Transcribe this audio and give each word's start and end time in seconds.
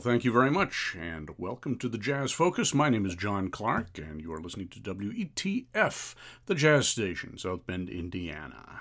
Well, 0.00 0.12
thank 0.12 0.24
you 0.24 0.32
very 0.32 0.50
much, 0.50 0.96
and 0.98 1.28
welcome 1.36 1.76
to 1.76 1.86
the 1.86 1.98
Jazz 1.98 2.32
Focus. 2.32 2.72
My 2.72 2.88
name 2.88 3.04
is 3.04 3.14
John 3.14 3.50
Clark, 3.50 3.98
and 3.98 4.22
you 4.22 4.32
are 4.32 4.40
listening 4.40 4.68
to 4.68 4.80
WETF, 4.80 6.14
the 6.46 6.54
Jazz 6.54 6.88
Station, 6.88 7.36
South 7.36 7.66
Bend, 7.66 7.90
Indiana. 7.90 8.80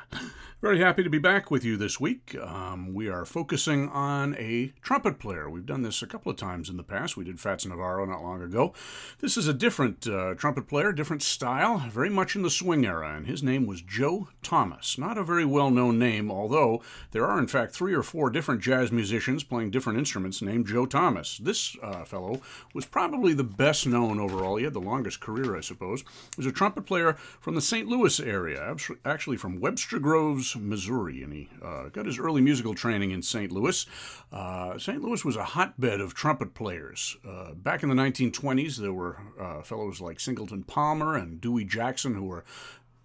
Very 0.62 0.80
happy 0.80 1.04
to 1.04 1.10
be 1.10 1.19
back 1.19 1.50
with 1.50 1.63
you 1.63 1.77
this 1.77 2.01
week. 2.01 2.36
Um, 2.36 2.94
we 2.94 3.07
are 3.07 3.24
focusing 3.24 3.88
on 3.89 4.36
a 4.36 4.74
trumpet 4.81 5.18
player. 5.18 5.50
We've 5.50 5.66
done 5.66 5.83
this 5.83 6.01
a 6.01 6.07
couple 6.07 6.30
of 6.30 6.38
times 6.38 6.69
in 6.69 6.75
the 6.75 6.83
past. 6.83 7.16
We 7.16 7.24
did 7.24 7.39
Fats 7.39 7.65
Navarro 7.65 8.06
not 8.06 8.24
long 8.24 8.42
ago. 8.42 8.74
This 9.19 9.38
is 9.38 9.48
a 9.48 9.54
different 9.54 10.06
uh, 10.06 10.36
trumpet 10.36 10.68
player, 10.68 10.92
different 10.92 11.22
style, 11.22 11.77
very 11.89 12.10
much 12.10 12.36
in 12.36 12.42
the 12.42 12.50
swing 12.50 12.86
era, 12.86 13.15
and 13.15 13.25
his 13.25 13.42
name 13.42 13.68
was 13.68 13.81
Joe 13.81 14.27
Thomas. 14.44 14.98
Not 14.98 15.18
a 15.18 15.24
very 15.24 15.45
well 15.45 15.72
known 15.72 15.98
name, 15.98 16.30
although 16.30 16.81
there 17.12 17.25
are, 17.25 17.39
in 17.39 17.48
fact, 17.48 17.74
three 17.74 17.94
or 17.94 18.04
four 18.04 18.30
different 18.30 18.62
jazz 18.62 18.92
musicians 18.92 19.45
playing 19.45 19.72
different 19.72 20.00
instruments 20.00 20.42
named 20.42 20.68
Joe 20.68 20.86
Thomas. 20.86 21.08
This 21.15 21.75
uh, 21.81 22.03
fellow 22.06 22.41
was 22.73 22.85
probably 22.85 23.33
the 23.33 23.44
best 23.44 23.88
known 23.88 24.19
overall. 24.19 24.57
He 24.57 24.63
had 24.63 24.73
the 24.73 24.79
longest 24.79 25.19
career, 25.19 25.56
I 25.56 25.61
suppose. 25.61 26.01
He 26.01 26.38
was 26.38 26.45
a 26.45 26.51
trumpet 26.51 26.85
player 26.85 27.13
from 27.13 27.56
the 27.56 27.61
St. 27.61 27.88
Louis 27.88 28.19
area, 28.19 28.75
actually 29.06 29.38
from 29.38 29.59
Webster 29.59 30.00
Groves, 30.00 30.56
Missouri, 30.56 31.23
and 31.23 31.33
he 31.33 31.50
uh, 31.63 31.89
got 31.89 32.06
his 32.06 32.19
early 32.19 32.41
musical 32.41 32.73
training 32.73 33.11
in 33.11 33.21
St. 33.21 33.51
Louis. 33.51 33.85
Uh, 34.31 34.77
St. 34.77 35.01
Louis 35.01 35.23
was 35.25 35.35
a 35.35 35.44
hotbed 35.44 36.00
of 36.00 36.13
trumpet 36.13 36.53
players. 36.53 37.17
Uh, 37.27 37.53
back 37.53 37.83
in 37.83 37.89
the 37.89 37.95
1920s, 37.95 38.77
there 38.77 38.94
were 38.94 39.17
uh, 39.39 39.62
fellows 39.62 40.01
like 40.01 40.19
Singleton 40.19 40.63
Palmer 40.63 41.15
and 41.15 41.41
Dewey 41.41 41.65
Jackson 41.65 42.13
who 42.13 42.25
were 42.25 42.44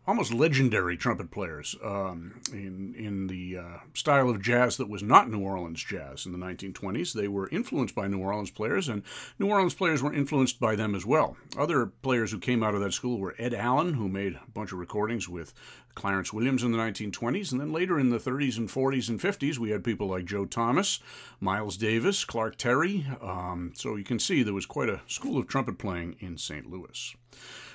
almost 0.06 0.32
legendary 0.32 0.96
trumpet 0.96 1.30
players 1.30 1.74
um, 1.82 2.40
in 2.52 2.94
in 2.96 3.26
the 3.26 3.58
uh, 3.58 3.78
style 3.94 4.28
of 4.28 4.42
jazz 4.42 4.76
that 4.76 4.88
was 4.88 5.02
not 5.02 5.30
New 5.30 5.40
Orleans 5.40 5.82
jazz 5.82 6.26
in 6.26 6.32
the 6.32 6.38
1920s. 6.38 7.12
They 7.12 7.28
were 7.28 7.48
influenced 7.48 7.94
by 7.94 8.06
New 8.06 8.20
Orleans 8.20 8.50
players, 8.50 8.88
and 8.88 9.02
New 9.38 9.48
Orleans 9.48 9.74
players 9.74 10.02
were 10.02 10.12
influenced 10.12 10.60
by 10.60 10.76
them 10.76 10.94
as 10.94 11.06
well. 11.06 11.36
Other 11.56 11.86
players 11.86 12.30
who 12.30 12.38
came 12.38 12.62
out 12.62 12.74
of 12.74 12.80
that 12.80 12.92
school 12.92 13.18
were 13.18 13.34
Ed 13.38 13.54
Allen, 13.54 13.94
who 13.94 14.08
made 14.08 14.34
a 14.34 14.50
bunch 14.50 14.72
of 14.72 14.78
recordings 14.78 15.28
with 15.28 15.54
Clarence 15.94 16.32
Williams 16.32 16.64
in 16.64 16.72
the 16.72 16.78
1920s, 16.78 17.52
and 17.52 17.60
then 17.60 17.72
later 17.72 17.98
in 17.98 18.10
the 18.10 18.18
30s 18.18 18.58
and 18.58 18.68
40s 18.68 19.08
and 19.08 19.20
50s, 19.20 19.58
we 19.58 19.70
had 19.70 19.84
people 19.84 20.08
like 20.08 20.24
Joe 20.24 20.44
Thomas, 20.44 20.98
Miles 21.40 21.76
Davis, 21.76 22.24
Clark 22.24 22.56
Terry. 22.56 23.06
Um, 23.22 23.72
so 23.74 23.96
you 23.96 24.04
can 24.04 24.18
see 24.18 24.42
there 24.42 24.52
was 24.52 24.66
quite 24.66 24.88
a 24.88 25.02
school 25.06 25.38
of 25.38 25.46
trumpet 25.46 25.78
playing 25.78 26.16
in 26.18 26.36
St. 26.36 26.68
Louis. 26.68 27.14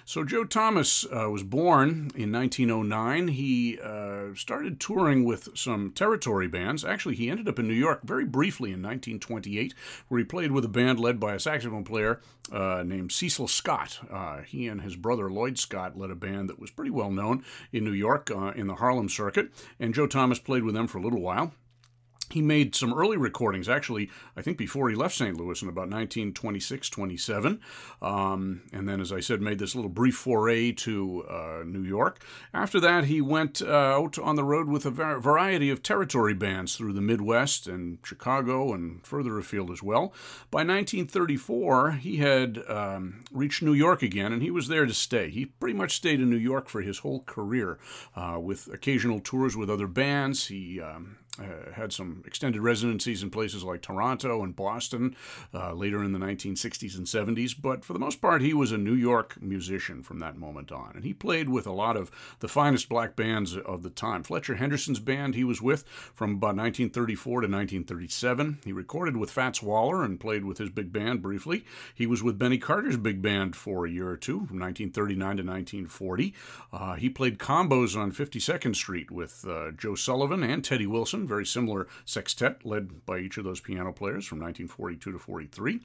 So 0.09 0.23
Joe 0.23 0.43
Thomas 0.43 1.05
uh, 1.05 1.29
was 1.29 1.43
born 1.43 2.09
in 2.15 2.31
1909. 2.31 3.27
He 3.27 3.77
uh, 3.79 4.33
started 4.33 4.79
touring 4.79 5.23
with 5.23 5.49
some 5.55 5.91
territory 5.91 6.47
bands. 6.47 6.83
Actually, 6.83 7.13
he 7.13 7.29
ended 7.29 7.47
up 7.47 7.59
in 7.59 7.67
New 7.67 7.75
York 7.75 8.01
very 8.01 8.25
briefly 8.25 8.69
in 8.69 8.81
1928, 8.81 9.75
where 10.07 10.17
he 10.17 10.23
played 10.23 10.51
with 10.51 10.65
a 10.65 10.67
band 10.67 10.99
led 10.99 11.19
by 11.19 11.35
a 11.35 11.39
saxophone 11.39 11.83
player 11.83 12.21
uh, 12.51 12.81
named 12.83 13.11
Cecil 13.11 13.47
Scott. 13.47 13.99
Uh, 14.09 14.41
he 14.41 14.67
and 14.67 14.81
his 14.81 14.95
brother 14.95 15.29
Lloyd 15.29 15.59
Scott 15.59 15.95
led 15.95 16.09
a 16.09 16.15
band 16.15 16.49
that 16.49 16.59
was 16.59 16.71
pretty 16.71 16.89
well 16.89 17.11
known 17.11 17.45
in 17.71 17.83
New 17.83 17.93
York 17.93 18.31
uh, 18.31 18.53
in 18.55 18.65
the 18.65 18.77
Harlem 18.77 19.09
circuit, 19.09 19.51
and 19.79 19.93
Joe 19.93 20.07
Thomas 20.07 20.39
played 20.39 20.63
with 20.63 20.73
them 20.73 20.87
for 20.87 20.97
a 20.97 21.03
little 21.03 21.21
while 21.21 21.53
he 22.31 22.41
made 22.41 22.75
some 22.75 22.93
early 22.93 23.17
recordings, 23.17 23.67
actually, 23.67 24.09
I 24.35 24.41
think 24.41 24.57
before 24.57 24.89
he 24.89 24.95
left 24.95 25.15
St. 25.15 25.35
Louis 25.35 25.61
in 25.61 25.69
about 25.69 25.89
1926 25.89 26.89
27. 26.89 27.59
Um, 28.01 28.61
and 28.71 28.87
then, 28.87 29.01
as 29.01 29.11
I 29.11 29.19
said, 29.19 29.41
made 29.41 29.59
this 29.59 29.75
little 29.75 29.89
brief 29.89 30.15
foray 30.15 30.71
to 30.73 31.25
uh, 31.29 31.63
New 31.65 31.83
York. 31.83 32.23
After 32.53 32.79
that, 32.79 33.05
he 33.05 33.21
went 33.21 33.61
uh, 33.61 33.67
out 33.67 34.17
on 34.19 34.35
the 34.35 34.43
road 34.43 34.67
with 34.67 34.85
a 34.85 34.91
variety 34.91 35.69
of 35.69 35.83
territory 35.83 36.33
bands 36.33 36.75
through 36.75 36.93
the 36.93 37.01
Midwest 37.01 37.67
and 37.67 37.97
Chicago 38.03 38.73
and 38.73 39.05
further 39.05 39.37
afield 39.37 39.71
as 39.71 39.83
well. 39.83 40.13
By 40.51 40.59
1934, 40.59 41.91
he 41.91 42.17
had 42.17 42.63
um, 42.67 43.23
reached 43.31 43.61
New 43.61 43.73
York 43.73 44.01
again, 44.01 44.31
and 44.33 44.41
he 44.41 44.51
was 44.51 44.67
there 44.67 44.85
to 44.85 44.93
stay. 44.93 45.29
He 45.29 45.45
pretty 45.45 45.77
much 45.77 45.95
stayed 45.95 46.19
in 46.19 46.29
New 46.29 46.37
York 46.37 46.69
for 46.69 46.81
his 46.81 46.99
whole 46.99 47.21
career, 47.21 47.79
uh, 48.15 48.39
with 48.41 48.67
occasional 48.71 49.19
tours 49.19 49.55
with 49.55 49.69
other 49.69 49.87
bands. 49.87 50.47
He 50.47 50.79
um, 50.81 51.17
uh, 51.39 51.71
had 51.73 51.93
some 51.93 52.23
extended 52.25 52.61
residencies 52.61 53.23
in 53.23 53.29
places 53.29 53.63
like 53.63 53.81
Toronto 53.81 54.43
and 54.43 54.55
Boston 54.55 55.15
uh, 55.53 55.73
later 55.73 56.03
in 56.03 56.11
the 56.11 56.19
1960s 56.19 56.97
and 56.97 57.05
70s, 57.05 57.55
but 57.59 57.85
for 57.85 57.93
the 57.93 57.99
most 57.99 58.21
part, 58.21 58.41
he 58.41 58.53
was 58.53 58.71
a 58.71 58.77
New 58.77 58.93
York 58.93 59.41
musician 59.41 60.03
from 60.03 60.19
that 60.19 60.37
moment 60.37 60.71
on. 60.71 60.91
And 60.95 61.03
he 61.03 61.13
played 61.13 61.49
with 61.49 61.65
a 61.65 61.71
lot 61.71 61.95
of 61.95 62.11
the 62.39 62.47
finest 62.47 62.89
black 62.89 63.15
bands 63.15 63.55
of 63.57 63.83
the 63.83 63.89
time. 63.89 64.23
Fletcher 64.23 64.55
Henderson's 64.55 64.99
band 64.99 65.35
he 65.35 65.43
was 65.43 65.61
with 65.61 65.83
from 66.13 66.31
about 66.31 66.55
1934 66.55 67.41
to 67.41 67.47
1937. 67.47 68.59
He 68.65 68.71
recorded 68.71 69.17
with 69.17 69.31
Fats 69.31 69.61
Waller 69.61 70.03
and 70.03 70.19
played 70.19 70.45
with 70.45 70.57
his 70.57 70.69
big 70.69 70.91
band 70.91 71.21
briefly. 71.21 71.65
He 71.93 72.05
was 72.05 72.21
with 72.23 72.39
Benny 72.39 72.57
Carter's 72.57 72.97
big 72.97 73.21
band 73.21 73.55
for 73.55 73.85
a 73.85 73.89
year 73.89 74.09
or 74.09 74.17
two, 74.17 74.45
from 74.45 74.59
1939 74.59 75.19
to 75.37 75.43
1940. 75.43 76.33
Uh, 76.71 76.95
he 76.95 77.09
played 77.09 77.39
combos 77.39 77.97
on 77.97 78.11
52nd 78.11 78.75
Street 78.75 79.11
with 79.11 79.45
uh, 79.47 79.71
Joe 79.71 79.95
Sullivan 79.95 80.43
and 80.43 80.63
Teddy 80.63 80.87
Wilson 80.87 81.27
very 81.29 81.45
similar 81.45 81.87
sextet 82.03 82.65
led 82.65 83.05
by 83.05 83.19
each 83.19 83.37
of 83.37 83.45
those 83.45 83.61
piano 83.61 83.93
players 83.93 84.25
from 84.25 84.39
1942 84.39 85.11
to 85.13 85.19
43. 85.19 85.79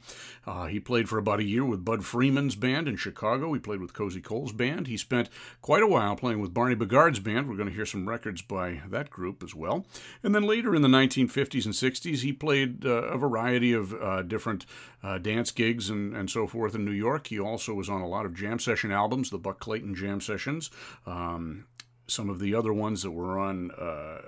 Uh, 0.46 0.66
he 0.66 0.80
played 0.80 1.08
for 1.08 1.18
about 1.18 1.40
a 1.40 1.44
year 1.44 1.64
with 1.64 1.84
Bud 1.84 2.04
Freeman's 2.04 2.56
band 2.56 2.88
in 2.88 2.96
Chicago. 2.96 3.52
He 3.52 3.60
played 3.60 3.80
with 3.80 3.92
Cozy 3.92 4.20
Cole's 4.20 4.52
band. 4.52 4.86
He 4.86 4.96
spent 4.96 5.28
quite 5.62 5.82
a 5.82 5.86
while 5.86 6.16
playing 6.16 6.40
with 6.40 6.54
Barney 6.54 6.74
Bigard's 6.74 7.20
band. 7.20 7.48
We're 7.48 7.56
going 7.56 7.68
to 7.68 7.74
hear 7.74 7.86
some 7.86 8.08
records 8.08 8.42
by 8.42 8.82
that 8.88 9.10
group 9.10 9.42
as 9.42 9.54
well. 9.54 9.86
And 10.22 10.34
then 10.34 10.42
later 10.42 10.74
in 10.74 10.82
the 10.82 10.88
1950s 10.88 11.64
and 11.64 11.74
60s, 11.74 12.22
he 12.22 12.32
played 12.32 12.86
uh, 12.86 13.02
a 13.04 13.18
variety 13.18 13.72
of 13.72 13.94
uh, 13.94 14.22
different 14.22 14.66
uh, 15.02 15.18
dance 15.18 15.50
gigs 15.50 15.90
and, 15.90 16.16
and 16.16 16.30
so 16.30 16.46
forth 16.46 16.74
in 16.74 16.84
New 16.84 16.92
York. 16.92 17.26
He 17.26 17.38
also 17.38 17.74
was 17.74 17.88
on 17.88 18.00
a 18.00 18.08
lot 18.08 18.24
of 18.26 18.34
jam 18.34 18.58
session 18.58 18.90
albums, 18.90 19.30
the 19.30 19.38
Buck 19.38 19.60
Clayton 19.60 19.94
jam 19.94 20.20
sessions. 20.20 20.70
Um, 21.06 21.66
some 22.06 22.28
of 22.28 22.38
the 22.38 22.54
other 22.54 22.72
ones 22.72 23.02
that 23.02 23.10
were 23.10 23.38
on 23.38 23.70
uh, 23.72 24.18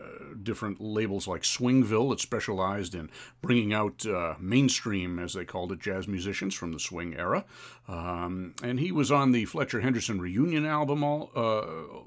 different 0.42 0.80
labels 0.80 1.28
like 1.28 1.42
Swingville 1.42 2.10
that 2.10 2.20
specialized 2.20 2.94
in 2.94 3.10
bringing 3.42 3.72
out 3.72 4.06
uh, 4.06 4.34
mainstream, 4.38 5.18
as 5.18 5.34
they 5.34 5.44
called 5.44 5.72
it, 5.72 5.80
jazz 5.80 6.08
musicians 6.08 6.54
from 6.54 6.72
the 6.72 6.80
swing 6.80 7.14
era. 7.16 7.44
Um, 7.88 8.54
and 8.62 8.80
he 8.80 8.90
was 8.90 9.12
on 9.12 9.32
the 9.32 9.44
Fletcher 9.44 9.80
Henderson 9.80 10.20
reunion 10.20 10.66
album, 10.66 11.04
all, 11.04 11.30
uh, 11.36 11.62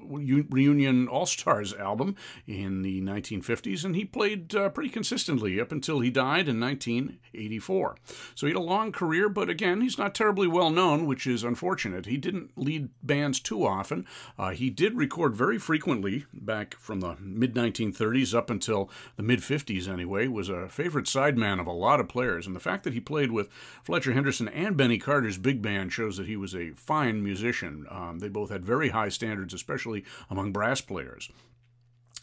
reunion 0.08 1.08
All 1.08 1.26
Stars 1.26 1.72
album 1.72 2.16
in 2.46 2.82
the 2.82 3.00
1950s, 3.00 3.84
and 3.84 3.96
he 3.96 4.04
played 4.04 4.54
uh, 4.54 4.68
pretty 4.68 4.90
consistently 4.90 5.58
up 5.58 5.72
until 5.72 6.00
he 6.00 6.10
died 6.10 6.48
in 6.48 6.60
1984. 6.60 7.96
So 8.34 8.46
he 8.46 8.52
had 8.52 8.60
a 8.60 8.62
long 8.62 8.92
career, 8.92 9.28
but 9.28 9.48
again, 9.48 9.80
he's 9.80 9.96
not 9.96 10.14
terribly 10.14 10.46
well 10.46 10.70
known, 10.70 11.06
which 11.06 11.26
is 11.26 11.44
unfortunate. 11.44 12.06
He 12.06 12.18
didn't 12.18 12.50
lead 12.56 12.90
bands 13.02 13.40
too 13.40 13.66
often. 13.66 14.06
Uh, 14.38 14.50
he 14.50 14.68
did 14.68 14.96
record 14.96 15.34
very 15.34 15.58
frequently 15.58 16.26
back 16.32 16.74
from 16.74 17.00
the 17.00 17.16
mid 17.20 17.54
1930s 17.54 18.34
up 18.34 18.50
until 18.50 18.90
the 19.16 19.22
mid 19.22 19.40
50s, 19.40 19.88
anyway, 19.88 20.26
was 20.26 20.50
a 20.50 20.68
favorite 20.68 21.06
sideman 21.06 21.58
of 21.58 21.66
a 21.66 21.72
lot 21.72 22.00
of 22.00 22.08
players. 22.08 22.46
And 22.46 22.54
the 22.54 22.60
fact 22.60 22.84
that 22.84 22.92
he 22.92 23.00
played 23.00 23.32
with 23.32 23.48
Fletcher 23.82 24.12
Henderson 24.12 24.48
and 24.48 24.76
Benny 24.76 24.98
Carter's 24.98 25.38
big 25.38 25.62
band 25.62 25.69
shows 25.92 26.16
that 26.16 26.26
he 26.26 26.36
was 26.36 26.54
a 26.54 26.70
fine 26.70 27.22
musician. 27.22 27.86
Um, 27.90 28.18
they 28.18 28.28
both 28.28 28.50
had 28.50 28.64
very 28.64 28.90
high 28.90 29.08
standards, 29.08 29.54
especially 29.54 30.04
among 30.30 30.52
brass 30.52 30.80
players. 30.80 31.30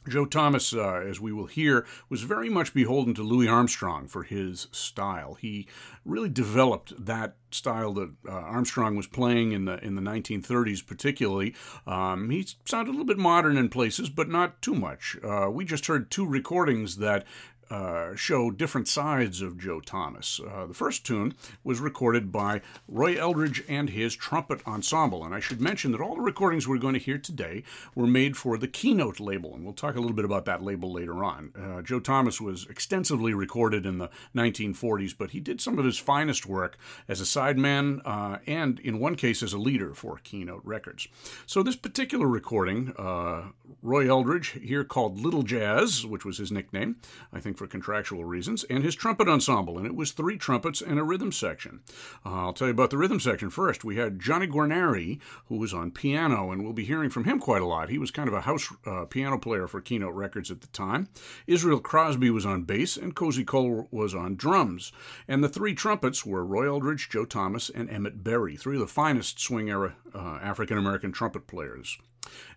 Joe 0.07 0.25
Thomas, 0.25 0.73
uh, 0.73 1.03
as 1.05 1.19
we 1.19 1.33
will 1.33 1.47
hear, 1.47 1.85
was 2.09 2.21
very 2.21 2.49
much 2.49 2.73
beholden 2.73 3.13
to 3.15 3.23
Louis 3.23 3.47
Armstrong 3.47 4.07
for 4.07 4.23
his 4.23 4.67
style. 4.71 5.35
He 5.35 5.67
really 6.05 6.29
developed 6.29 6.93
that 7.05 7.35
style 7.51 7.93
that 7.93 8.13
uh, 8.27 8.31
Armstrong 8.31 8.95
was 8.95 9.07
playing 9.07 9.51
in 9.51 9.65
the 9.65 9.83
in 9.83 9.95
the 9.95 10.01
1930s, 10.01 10.85
particularly. 10.85 11.53
Um, 11.85 12.29
he 12.29 12.47
sounded 12.65 12.91
a 12.91 12.93
little 12.93 13.05
bit 13.05 13.17
modern 13.17 13.57
in 13.57 13.69
places, 13.69 14.09
but 14.09 14.29
not 14.29 14.61
too 14.61 14.75
much. 14.75 15.17
Uh, 15.23 15.49
we 15.51 15.65
just 15.65 15.87
heard 15.87 16.09
two 16.09 16.25
recordings 16.25 16.97
that 16.97 17.25
uh, 17.69 18.15
show 18.15 18.51
different 18.51 18.87
sides 18.87 19.41
of 19.41 19.57
Joe 19.57 19.79
Thomas. 19.79 20.39
Uh, 20.39 20.65
the 20.65 20.73
first 20.73 21.05
tune 21.05 21.35
was 21.63 21.79
recorded 21.79 22.31
by 22.31 22.61
Roy 22.87 23.17
Eldridge 23.17 23.63
and 23.67 23.89
his 23.89 24.15
trumpet 24.15 24.65
ensemble. 24.65 25.25
And 25.25 25.33
I 25.35 25.39
should 25.39 25.61
mention 25.61 25.91
that 25.91 26.01
all 26.01 26.15
the 26.15 26.21
recordings 26.21 26.67
we're 26.67 26.77
going 26.77 26.93
to 26.93 26.99
hear 26.99 27.17
today 27.17 27.63
were 27.95 28.07
made 28.07 28.37
for 28.37 28.57
the 28.57 28.67
Keynote 28.67 29.19
label. 29.19 29.53
And 29.53 29.63
we'll 29.63 29.73
talk 29.73 29.95
a 29.95 29.99
little 29.99 30.15
bit 30.15 30.25
about 30.25 30.45
that 30.45 30.63
label 30.63 30.91
later 30.91 31.23
on. 31.23 31.51
Uh, 31.59 31.81
Joe 31.81 31.99
Thomas 31.99 32.39
was 32.39 32.65
extensively 32.69 33.33
recorded 33.33 33.85
in 33.85 33.97
the 33.97 34.09
1940s, 34.35 35.13
but 35.17 35.31
he 35.31 35.39
did 35.39 35.59
some 35.59 35.77
of 35.77 35.85
his 35.85 35.97
finest 35.97 36.45
work 36.45 36.77
as 37.07 37.19
a 37.19 37.25
sideman 37.25 38.01
uh, 38.05 38.37
and, 38.47 38.79
in 38.79 38.99
one 38.99 39.15
case, 39.15 39.43
as 39.43 39.53
a 39.53 39.57
leader 39.57 39.93
for 39.93 40.19
Keynote 40.23 40.61
Records. 40.63 41.07
So, 41.45 41.63
this 41.63 41.75
particular 41.75 42.27
recording, 42.27 42.93
uh, 42.97 43.49
Roy 43.81 44.09
Eldridge, 44.09 44.51
here 44.61 44.83
called 44.83 45.19
Little 45.19 45.43
Jazz, 45.43 46.05
which 46.05 46.25
was 46.25 46.37
his 46.37 46.51
nickname, 46.51 46.97
I 47.33 47.39
think 47.39 47.56
for 47.57 47.67
contractual 47.67 48.25
reasons, 48.25 48.63
and 48.65 48.83
his 48.83 48.95
trumpet 48.95 49.27
ensemble, 49.27 49.77
and 49.77 49.85
it 49.85 49.95
was 49.95 50.11
three 50.11 50.37
trumpets 50.37 50.81
and 50.81 50.99
a 50.99 51.03
rhythm 51.03 51.31
section. 51.31 51.81
Uh, 52.25 52.45
I'll 52.45 52.53
tell 52.53 52.67
you 52.67 52.73
about 52.73 52.89
the 52.89 52.97
rhythm 52.97 53.19
section 53.19 53.49
first. 53.49 53.83
We 53.83 53.97
had 53.97 54.19
Johnny 54.19 54.47
Guarnieri, 54.47 55.19
who 55.47 55.57
was 55.57 55.73
on 55.73 55.91
piano, 55.91 56.51
and 56.51 56.63
we'll 56.63 56.73
be 56.73 56.85
hearing 56.85 57.09
from 57.09 57.23
him 57.23 57.39
quite 57.39 57.61
a 57.61 57.65
lot. 57.65 57.89
He 57.89 57.97
was 57.97 58.11
kind 58.11 58.27
of 58.27 58.33
a 58.33 58.41
house 58.41 58.71
uh, 58.85 59.05
piano 59.05 59.37
player 59.37 59.67
for 59.67 59.81
Keynote 59.81 60.13
Records 60.13 60.51
at 60.51 60.61
the 60.61 60.67
time. 60.67 61.09
Israel 61.45 61.79
Crosby 61.79 62.29
was 62.29 62.45
on 62.45 62.63
bass, 62.63 62.97
and 62.97 63.15
Cozy 63.15 63.43
Cole 63.43 63.87
was 63.91 64.13
on 64.13 64.35
drums. 64.35 64.91
And 65.27 65.43
the 65.43 65.49
three 65.49 65.73
trumpets 65.73 66.25
were 66.25 66.45
Roy 66.45 66.67
Eldridge, 66.67 67.09
Joe 67.09 67.25
Thomas, 67.25 67.69
and 67.69 67.89
Emmett 67.89 68.23
Berry, 68.23 68.55
three 68.55 68.75
of 68.75 68.81
the 68.81 68.87
finest 68.87 69.39
swing 69.39 69.69
era 69.69 69.95
uh, 70.13 70.39
African 70.41 70.77
American 70.77 71.11
trumpet 71.11 71.47
players. 71.47 71.97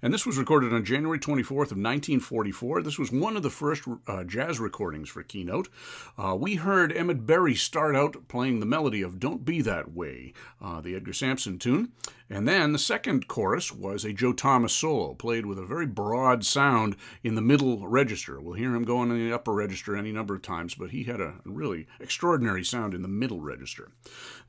And 0.03 0.13
this 0.13 0.27
was 0.27 0.39
recorded 0.39 0.73
on 0.73 0.85
January 0.85 1.19
24th 1.19 1.73
of 1.73 1.79
1944. 1.79 2.83
This 2.83 2.99
was 2.99 3.13
one 3.13 3.37
of 3.37 3.43
the 3.43 3.51
first 3.51 3.85
uh, 4.07 4.25
jazz 4.25 4.59
recordings 4.59 5.09
for 5.09 5.23
Keynote. 5.23 5.69
Uh, 6.17 6.37
we 6.39 6.57
heard 6.57 6.93
Emmett 6.93 7.27
Berry 7.27 7.55
start 7.55 7.95
out 7.95 8.29
playing 8.29 8.61
the 8.61 8.67
melody 8.67 9.03
of 9.03 9.19
Don't 9.19 9.45
Be 9.45 9.61
That 9.63 9.93
Way, 9.93 10.33
uh, 10.61 10.81
the 10.81 10.95
Edgar 10.95 11.13
Sampson 11.13 11.59
tune. 11.59 11.93
And 12.33 12.47
then 12.47 12.73
the 12.73 12.79
second 12.79 13.27
chorus 13.27 13.73
was 13.73 14.05
a 14.05 14.13
Joe 14.13 14.33
Thomas 14.33 14.73
solo, 14.73 15.15
played 15.15 15.47
with 15.47 15.59
a 15.59 15.67
very 15.67 15.87
broad 15.87 16.45
sound 16.45 16.95
in 17.25 17.35
the 17.35 17.43
middle 17.43 17.89
register. 17.89 18.41
We'll 18.41 18.55
hear 18.55 18.75
him 18.75 18.85
going 18.85 19.11
in 19.11 19.19
the 19.19 19.35
upper 19.35 19.53
register 19.53 19.97
any 19.97 20.13
number 20.13 20.37
of 20.37 20.43
times, 20.43 20.77
but 20.77 20.91
he 20.91 21.03
had 21.03 21.21
a 21.21 21.35
really 21.45 21.89
extraordinary 21.99 22.63
sound 22.63 22.95
in 22.95 23.03
the 23.03 23.09
middle 23.09 23.41
register. 23.41 23.91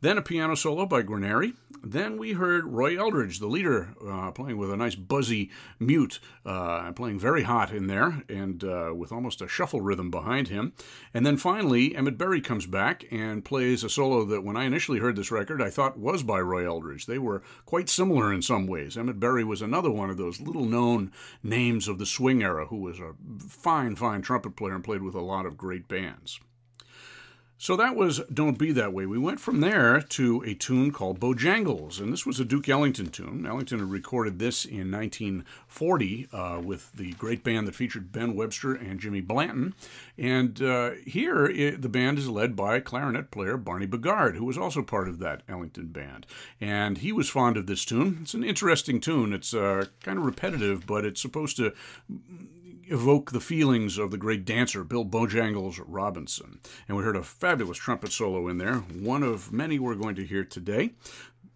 Then 0.02 0.20
a 0.20 0.22
piano 0.22 0.54
solo 0.56 0.86
by 0.86 1.02
Guarnieri. 1.02 1.54
Then 1.84 2.18
we 2.18 2.34
heard 2.34 2.66
Roy 2.66 3.00
Eldridge, 3.00 3.40
the 3.40 3.48
leader, 3.48 3.96
uh, 4.08 4.30
playing 4.32 4.58
with 4.58 4.72
a 4.72 4.78
nice 4.78 4.94
buzzy 4.94 5.50
mute, 5.80 6.20
uh, 6.46 6.92
playing 6.92 7.20
very 7.20 7.42
hot 7.42 7.72
in 7.72 7.88
there, 7.88 8.22
and 8.30 8.64
uh, 8.64 8.92
with 8.96 9.12
almost 9.12 9.42
a 9.42 9.48
shuffle 9.48 9.82
rhythm 9.82 10.12
behind 10.12 10.50
him. 10.50 10.74
And 11.16 11.26
then 11.26 11.38
finally, 11.38 11.96
Emmett 11.96 12.20
Berry 12.20 12.42
comes 12.42 12.68
back 12.68 13.06
and 13.10 13.44
plays 13.44 13.84
a 13.84 13.90
solo 13.90 14.24
that, 14.26 14.44
when 14.44 14.58
I 14.58 14.66
initially 14.66 15.00
heard 15.00 15.16
this 15.16 15.32
record, 15.32 15.60
I 15.60 15.72
thought 15.72 15.98
was 15.98 16.22
by 16.22 16.40
Roy 16.40 16.68
Eldridge. 16.68 17.08
They 17.08 17.18
were 17.18 17.42
quite 17.72 17.88
similar 17.88 18.34
in 18.34 18.42
some 18.42 18.68
ways. 18.68 18.98
Emmett 18.98 19.18
Berry 19.18 19.46
was 19.46 19.62
another 19.62 19.90
one 19.90 20.10
of 20.10 20.18
those 20.18 20.42
little 20.42 20.66
known 20.66 21.10
names 21.42 21.88
of 21.88 22.00
the 22.00 22.06
swing 22.06 22.44
era 22.44 22.66
who 22.66 22.76
was 22.76 23.00
a 23.00 23.14
fine, 23.40 23.96
fine 23.96 24.22
trumpet 24.22 24.58
player 24.58 24.76
and 24.76 24.84
played 24.84 25.02
with 25.02 25.16
a 25.16 25.22
lot 25.22 25.46
of 25.46 25.56
great 25.56 25.88
bands. 25.88 26.42
So 27.62 27.76
that 27.76 27.96
was 27.96 28.22
Don't 28.34 28.58
Be 28.58 28.72
That 28.72 28.92
Way. 28.92 29.06
We 29.06 29.20
went 29.20 29.40
from 29.40 29.62
there 29.62 30.02
to 30.02 30.44
a 30.48 30.56
tune 30.56 30.90
called 30.90 31.20
Bojangles, 31.20 32.00
and 32.00 32.12
this 32.12 32.26
was 32.26 32.40
a 32.40 32.44
Duke 32.44 32.68
Ellington 32.68 33.12
tune. 33.12 33.46
Ellington 33.46 33.78
had 33.78 33.92
recorded 33.92 34.40
this 34.40 34.66
in 34.66 34.90
1940 34.90 36.28
uh, 36.34 36.60
with 36.66 36.92
the 36.94 37.12
great 37.12 37.44
band 37.44 37.68
that 37.68 37.76
featured 37.76 38.12
Ben 38.12 38.34
Webster 38.34 38.74
and 38.74 39.00
Jimmy 39.00 39.22
Blanton. 39.22 39.76
And 40.18 40.60
uh, 40.60 40.94
here, 41.06 41.46
it, 41.46 41.84
the 41.84 41.88
band 41.88 42.18
is 42.18 42.28
led 42.28 42.56
by 42.56 42.80
clarinet 42.80 43.30
player 43.30 43.58
Barney 43.58 43.86
Bigard, 43.86 44.38
who 44.38 44.46
was 44.46 44.58
also 44.58 44.82
part 44.82 45.08
of 45.08 45.20
that 45.20 45.44
Ellington 45.48 45.90
band. 45.90 46.26
And 46.60 46.98
he 46.98 47.12
was 47.12 47.30
fond 47.30 47.58
of 47.58 47.68
this 47.68 47.86
tune. 47.86 48.22
It's 48.24 48.34
an 48.34 48.44
interesting 48.44 49.00
tune. 49.00 49.34
It's 49.34 49.54
uh, 49.54 49.86
kind 50.02 50.18
of 50.18 50.26
repetitive, 50.26 50.88
but 50.88 51.06
it's 51.06 51.22
supposed 51.22 51.58
to 51.58 51.74
evoke 52.92 53.32
the 53.32 53.40
feelings 53.40 53.98
of 53.98 54.12
the 54.12 54.18
great 54.18 54.44
dancer 54.44 54.84
Bill 54.84 55.06
Bojangles 55.06 55.82
Robinson. 55.88 56.60
And 56.88 56.98
we 56.98 57.04
heard 57.04 57.16
a 57.16 57.24
fabulous 57.24 57.78
trumpet 57.78 58.12
solo 58.12 58.50
in 58.50 58.58
there, 58.58 58.80
one 58.80 59.24
of 59.24 59.54
many 59.54 59.80
we're 59.80 59.96
going 59.96 60.16
to 60.16 60.26
hear 60.26 60.44
today. 60.44 60.92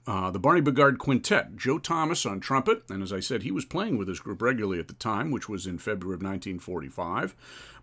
Uh, 0.07 0.31
the 0.31 0.39
Barney 0.39 0.61
Bigard 0.61 0.97
Quintet, 0.97 1.57
Joe 1.57 1.77
Thomas 1.77 2.25
on 2.25 2.39
trumpet, 2.39 2.83
and 2.89 3.03
as 3.03 3.11
I 3.11 3.19
said, 3.19 3.43
he 3.43 3.51
was 3.51 3.65
playing 3.65 3.97
with 3.97 4.07
this 4.07 4.19
group 4.19 4.41
regularly 4.41 4.79
at 4.79 4.87
the 4.87 4.93
time, 4.93 5.29
which 5.29 5.49
was 5.49 5.67
in 5.67 5.77
February 5.77 6.15
of 6.15 6.21
1945. 6.21 7.35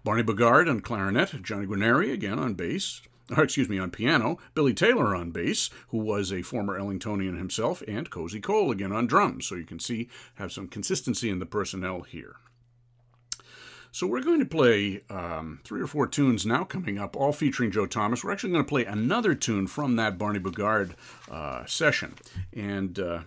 Barney 0.03 0.23
Bigard 0.23 0.71
on 0.71 0.81
clarinet, 0.81 1.43
Johnny 1.43 1.67
Guarnieri 1.67 2.11
again 2.11 2.39
on 2.39 2.55
bass, 2.55 3.03
or 3.37 3.45
excuse 3.45 3.69
me, 3.69 3.79
on 3.79 3.91
piano, 3.91 4.39
Billy 4.55 4.73
Taylor 4.73 5.15
on 5.15 5.31
bass, 5.31 5.69
who 5.89 5.99
was 5.99 6.33
a 6.33 6.41
former 6.41 6.79
Ellingtonian 6.79 7.37
himself, 7.37 7.83
and 7.87 8.09
Cozy 8.09 8.41
Cole 8.41 8.71
again 8.71 8.93
on 8.93 9.07
drums. 9.07 9.47
So 9.47 9.57
you 9.57 9.67
can 9.67 9.79
see, 9.79 10.09
have 10.37 10.53
some 10.53 10.69
consistency 10.69 11.29
in 11.29 11.39
the 11.39 11.45
personnel 11.45 12.01
here. 12.03 12.37
So 13.95 14.07
we're 14.07 14.23
going 14.23 14.41
to 14.41 14.47
play 14.47 15.03
um, 15.11 15.61
three 15.65 15.83
or 15.83 15.87
four 15.87 16.07
tunes 16.07 16.47
now 16.47 16.65
coming 16.65 16.99
up, 16.99 17.15
all 17.15 17.31
featuring 17.31 17.71
Joe 17.71 17.85
Thomas. 17.85 18.25
We're 18.25 18.33
actually 18.33 18.53
going 18.53 18.65
to 18.65 18.69
play 18.69 18.87
another 18.87 19.35
tune 19.35 19.67
from 19.67 19.97
that 19.97 20.17
Barney 20.17 20.39
Bigard 20.39 20.93
uh, 21.31 21.67
session, 21.67 22.15
and 22.55 22.99
uh, 22.99 23.21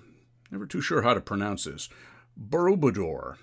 never 0.50 0.66
too 0.66 0.82
sure 0.82 1.04
how 1.04 1.14
to 1.14 1.22
pronounce 1.22 1.66
this. 1.66 1.88
Borobudor, 2.36 3.38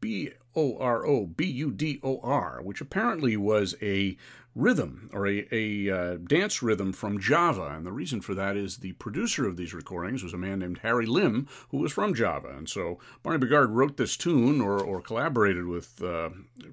B 0.00 0.30
O 0.54 0.78
R 0.78 1.06
O 1.06 1.26
B 1.26 1.44
U 1.44 1.70
D 1.70 2.00
O 2.02 2.20
R, 2.22 2.60
which 2.62 2.80
apparently 2.80 3.36
was 3.36 3.74
a 3.82 4.16
rhythm 4.56 5.10
or 5.12 5.28
a, 5.28 5.46
a 5.52 5.90
uh, 5.90 6.16
dance 6.16 6.62
rhythm 6.62 6.92
from 6.92 7.20
Java. 7.20 7.74
And 7.76 7.86
the 7.86 7.92
reason 7.92 8.22
for 8.22 8.34
that 8.34 8.56
is 8.56 8.78
the 8.78 8.92
producer 8.92 9.46
of 9.46 9.56
these 9.56 9.74
recordings 9.74 10.24
was 10.24 10.32
a 10.32 10.38
man 10.38 10.60
named 10.60 10.78
Harry 10.78 11.04
Lim, 11.04 11.46
who 11.68 11.76
was 11.78 11.92
from 11.92 12.14
Java. 12.14 12.48
And 12.56 12.68
so 12.68 12.98
Barney 13.22 13.38
Bigard 13.38 13.68
wrote 13.70 13.98
this 13.98 14.16
tune 14.16 14.62
or, 14.62 14.82
or 14.82 15.02
collaborated 15.02 15.66
with 15.66 16.02
uh, 16.02 16.30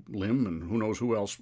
Lim 0.08 0.48
and 0.48 0.64
who 0.64 0.78
knows 0.78 0.98
who 0.98 1.14
else 1.14 1.38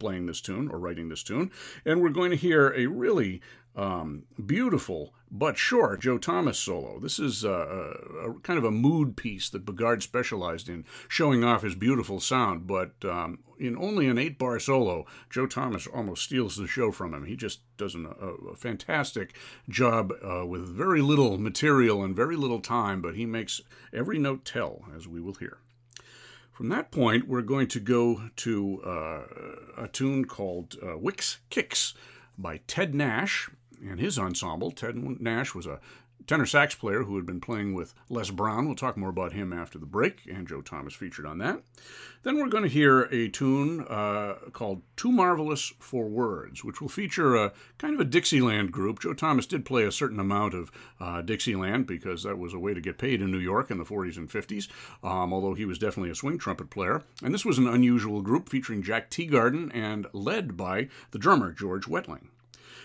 playing 0.00 0.26
this 0.26 0.40
tune 0.40 0.68
or 0.68 0.80
writing 0.80 1.08
this 1.08 1.22
tune. 1.22 1.52
And 1.86 2.02
we're 2.02 2.10
going 2.10 2.30
to 2.30 2.36
hear 2.36 2.74
a 2.76 2.86
really 2.86 3.40
um, 3.76 4.24
beautiful 4.44 5.14
but 5.30 5.58
short 5.58 6.00
Joe 6.00 6.16
Thomas 6.16 6.58
solo. 6.58 7.00
This 7.00 7.18
is 7.18 7.42
a, 7.42 7.50
a, 7.50 8.30
a, 8.30 8.40
kind 8.40 8.56
of 8.56 8.64
a 8.64 8.70
mood 8.70 9.16
piece 9.16 9.50
that 9.50 9.64
Bigard 9.64 10.00
specialized 10.00 10.68
in, 10.68 10.84
showing 11.08 11.42
off 11.42 11.62
his 11.62 11.74
beautiful 11.74 12.20
sound. 12.20 12.68
But 12.68 12.92
um, 13.04 13.40
in 13.58 13.76
only 13.76 14.06
an 14.06 14.16
eight 14.16 14.38
bar 14.38 14.60
solo, 14.60 15.06
Joe 15.30 15.46
Thomas 15.46 15.88
almost 15.88 16.22
steals 16.22 16.56
the 16.56 16.68
show 16.68 16.92
from 16.92 17.12
him. 17.12 17.24
He 17.24 17.34
just 17.34 17.60
does 17.76 17.96
an, 17.96 18.06
a, 18.06 18.50
a, 18.52 18.54
fantastic 18.54 19.34
job 19.68 20.12
uh, 20.22 20.46
with 20.46 20.68
very 20.68 21.02
little 21.02 21.36
material 21.36 22.04
and 22.04 22.14
very 22.14 22.36
little 22.36 22.60
time, 22.60 23.02
but 23.02 23.16
he 23.16 23.26
makes 23.26 23.60
every 23.92 24.20
note 24.20 24.44
tell, 24.44 24.84
as 24.94 25.08
we 25.08 25.20
will 25.20 25.34
hear. 25.34 25.58
From 26.52 26.68
that 26.68 26.92
point, 26.92 27.26
we're 27.26 27.42
going 27.42 27.66
to 27.66 27.80
go 27.80 28.30
to 28.36 28.82
uh, 28.86 29.82
a 29.82 29.88
tune 29.88 30.26
called 30.26 30.76
uh, 30.80 30.96
Wicks 30.96 31.40
Kicks 31.50 31.94
by 32.38 32.60
Ted 32.68 32.94
Nash 32.94 33.50
and 33.88 34.00
his 34.00 34.18
ensemble. 34.18 34.70
Ted 34.70 34.96
Nash 34.96 35.54
was 35.54 35.66
a 35.66 35.80
tenor 36.26 36.46
sax 36.46 36.74
player 36.74 37.02
who 37.02 37.16
had 37.16 37.26
been 37.26 37.40
playing 37.40 37.74
with 37.74 37.94
Les 38.08 38.30
Brown. 38.30 38.66
We'll 38.66 38.74
talk 38.74 38.96
more 38.96 39.10
about 39.10 39.32
him 39.32 39.52
after 39.52 39.78
the 39.78 39.86
break, 39.86 40.22
and 40.26 40.48
Joe 40.48 40.62
Thomas 40.62 40.94
featured 40.94 41.26
on 41.26 41.38
that. 41.38 41.60
Then 42.22 42.38
we're 42.38 42.48
going 42.48 42.62
to 42.62 42.70
hear 42.70 43.02
a 43.02 43.28
tune 43.28 43.82
uh, 43.88 44.36
called 44.52 44.82
Too 44.96 45.12
Marvelous 45.12 45.74
for 45.78 46.06
Words, 46.06 46.64
which 46.64 46.80
will 46.80 46.88
feature 46.88 47.36
a 47.36 47.52
kind 47.76 47.94
of 47.94 48.00
a 48.00 48.04
Dixieland 48.04 48.72
group. 48.72 49.00
Joe 49.00 49.12
Thomas 49.12 49.46
did 49.46 49.66
play 49.66 49.84
a 49.84 49.92
certain 49.92 50.18
amount 50.18 50.54
of 50.54 50.72
uh, 50.98 51.20
Dixieland 51.20 51.86
because 51.86 52.22
that 52.22 52.38
was 52.38 52.54
a 52.54 52.58
way 52.58 52.72
to 52.72 52.80
get 52.80 52.96
paid 52.96 53.20
in 53.20 53.30
New 53.30 53.38
York 53.38 53.70
in 53.70 53.76
the 53.76 53.84
40s 53.84 54.16
and 54.16 54.30
50s, 54.30 54.68
um, 55.02 55.32
although 55.34 55.54
he 55.54 55.66
was 55.66 55.78
definitely 55.78 56.10
a 56.10 56.14
swing 56.14 56.38
trumpet 56.38 56.70
player. 56.70 57.02
And 57.22 57.34
this 57.34 57.44
was 57.44 57.58
an 57.58 57.68
unusual 57.68 58.22
group 58.22 58.48
featuring 58.48 58.82
Jack 58.82 59.10
Teagarden 59.10 59.70
and 59.74 60.06
led 60.14 60.56
by 60.56 60.88
the 61.10 61.18
drummer 61.18 61.52
George 61.52 61.86
Wettling. 61.86 62.28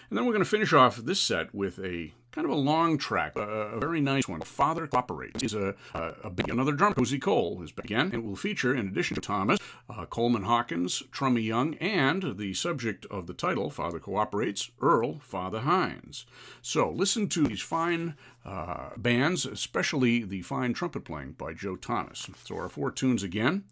And 0.10 0.18
then 0.18 0.26
we're 0.26 0.34
going 0.34 0.44
to 0.44 0.50
finish 0.50 0.74
off 0.74 0.98
this 0.98 1.20
set 1.20 1.54
with 1.54 1.78
a 1.80 2.12
kind 2.32 2.46
of 2.46 2.52
a 2.52 2.56
long 2.56 2.98
track, 2.98 3.36
a, 3.36 3.42
a 3.42 3.80
very 3.80 4.02
nice 4.02 4.28
one. 4.28 4.42
Father 4.42 4.88
Cooperates 4.88 5.44
is 5.44 5.54
a, 5.54 5.76
a, 5.94 6.14
a 6.26 6.30
big, 6.30 6.50
another 6.50 6.72
drummer, 6.72 6.96
Cozy 6.96 7.20
Cole, 7.20 7.62
is 7.64 7.74
again. 7.78 8.12
It 8.14 8.24
will 8.24 8.36
feature, 8.36 8.74
in 8.74 8.88
addition 8.88 9.16
to 9.16 9.22
Thomas, 9.22 9.60
uh, 9.90 10.06
Coleman 10.06 10.44
Hawkins, 10.44 11.04
Trummy 11.12 11.42
Young, 11.42 11.76
and 11.76 12.38
the 12.38 12.54
subject 12.54 13.06
of 13.08 13.28
the 13.28 13.34
title, 13.34 13.70
Father 13.70 14.00
Cooperates, 14.00 14.72
Earl 14.82 15.20
Father 15.20 15.60
Hines. 15.60 16.26
So 16.62 16.90
listen 16.90 17.28
to 17.30 17.44
these 17.44 17.62
fine 17.62 18.16
uh, 18.46 18.90
bands, 18.98 19.46
especially 19.46 20.24
the 20.24 20.42
fine 20.42 20.74
trumpet 20.74 21.06
playing 21.06 21.34
by 21.34 21.54
Joe 21.54 21.76
Thomas. 21.76 22.28
So 22.46 22.56
our 22.56 22.70
four 22.70 22.92
tunes 22.92 23.22
again 23.22 23.66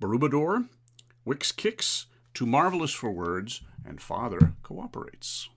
Borobudor, 0.00 0.68
Wicks 1.24 1.52
Kicks, 1.52 2.06
Too 2.34 2.46
Marvelous 2.46 2.92
for 2.92 3.10
Words, 3.10 3.62
and 3.84 4.00
Father 4.00 4.52
Cooperates. 4.62 5.48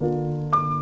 Well, 0.00 0.73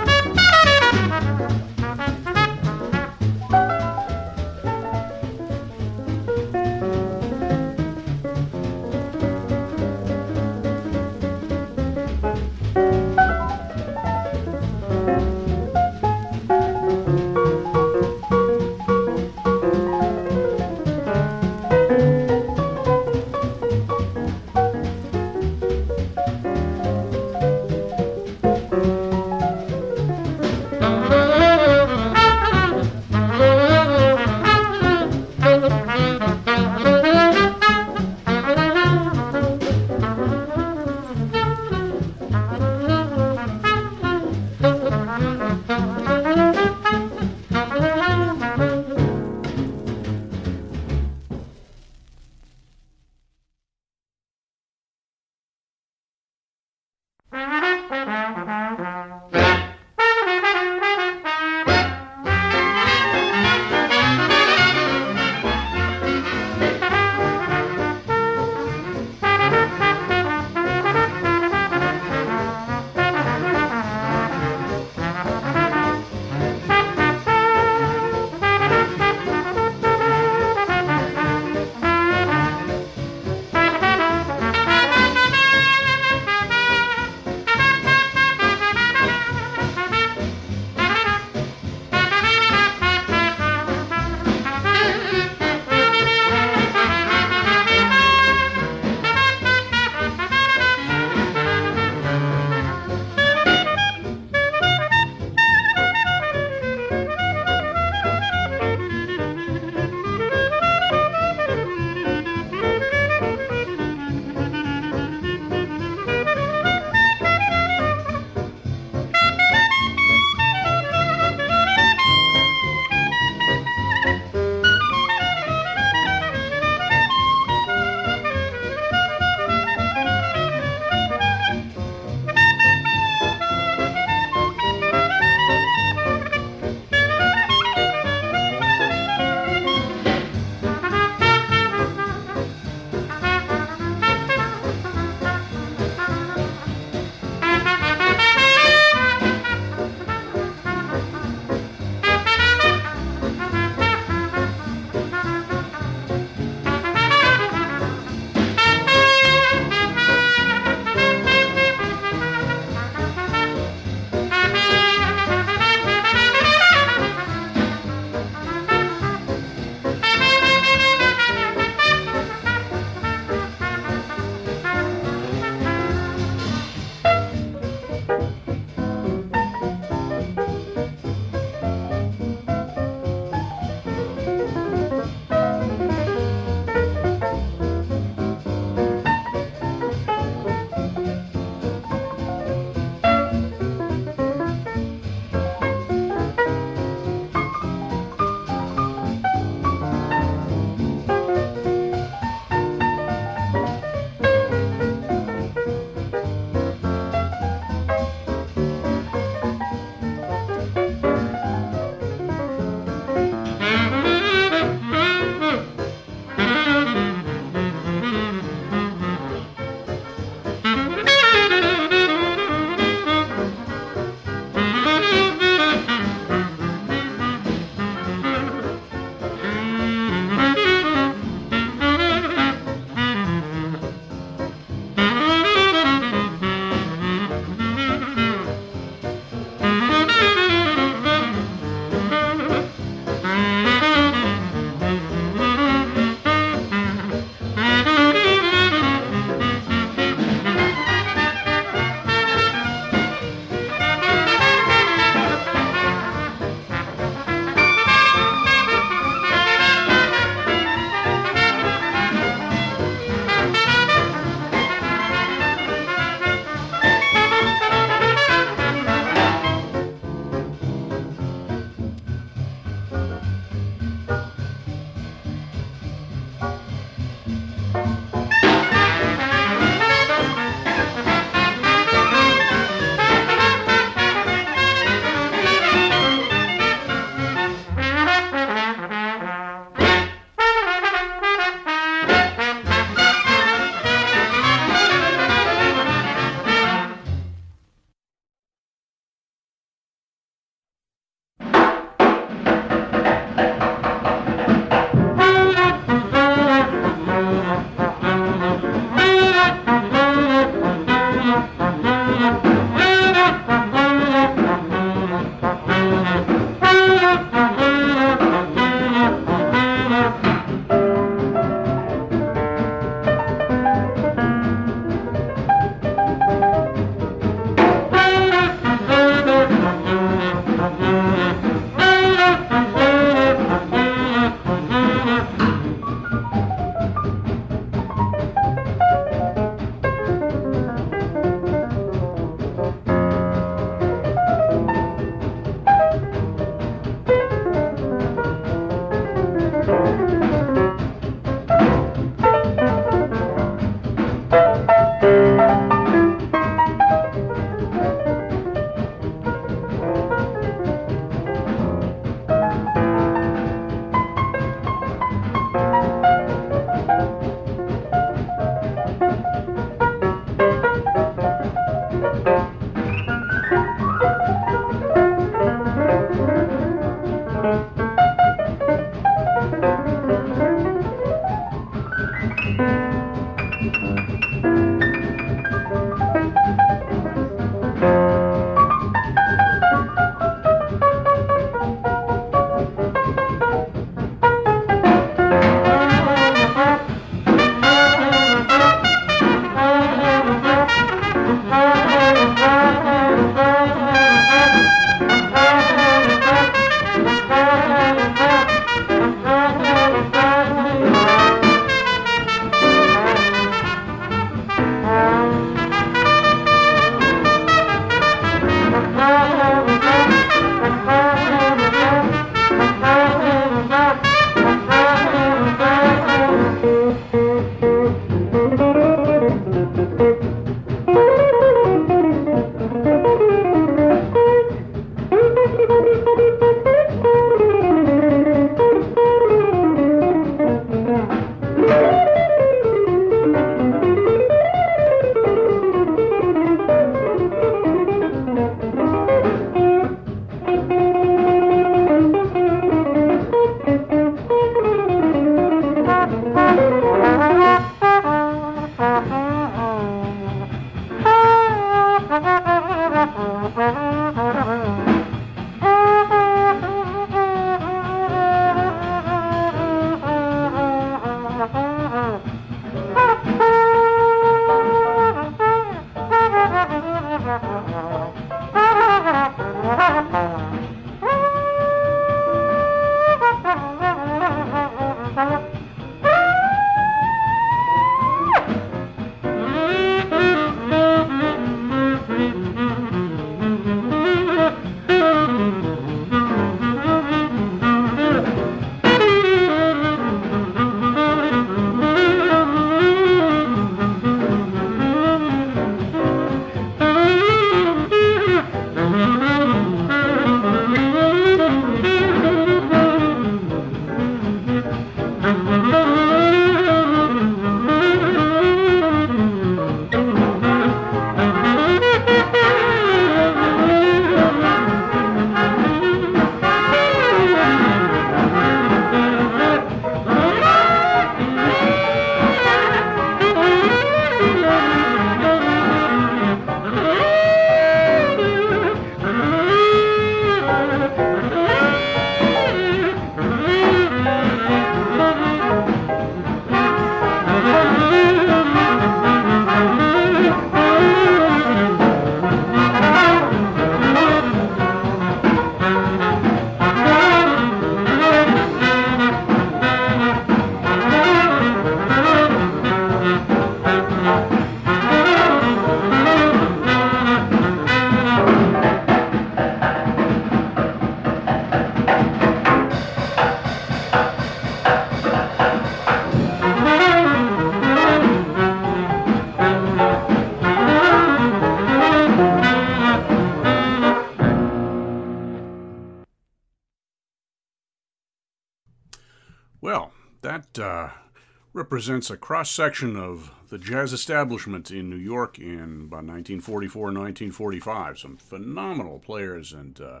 represents 591.70 592.10
a 592.10 592.16
cross 592.16 592.50
section 592.50 592.96
of 592.96 593.30
the 593.48 593.56
jazz 593.56 593.92
establishment 593.92 594.72
in 594.72 594.90
New 594.90 594.96
York 594.96 595.38
in 595.38 595.84
about 595.86 596.02
1944 596.02 596.82
1945. 596.86 597.96
Some 597.96 598.16
phenomenal 598.16 598.98
players 598.98 599.52
and 599.52 599.80
uh, 599.80 600.00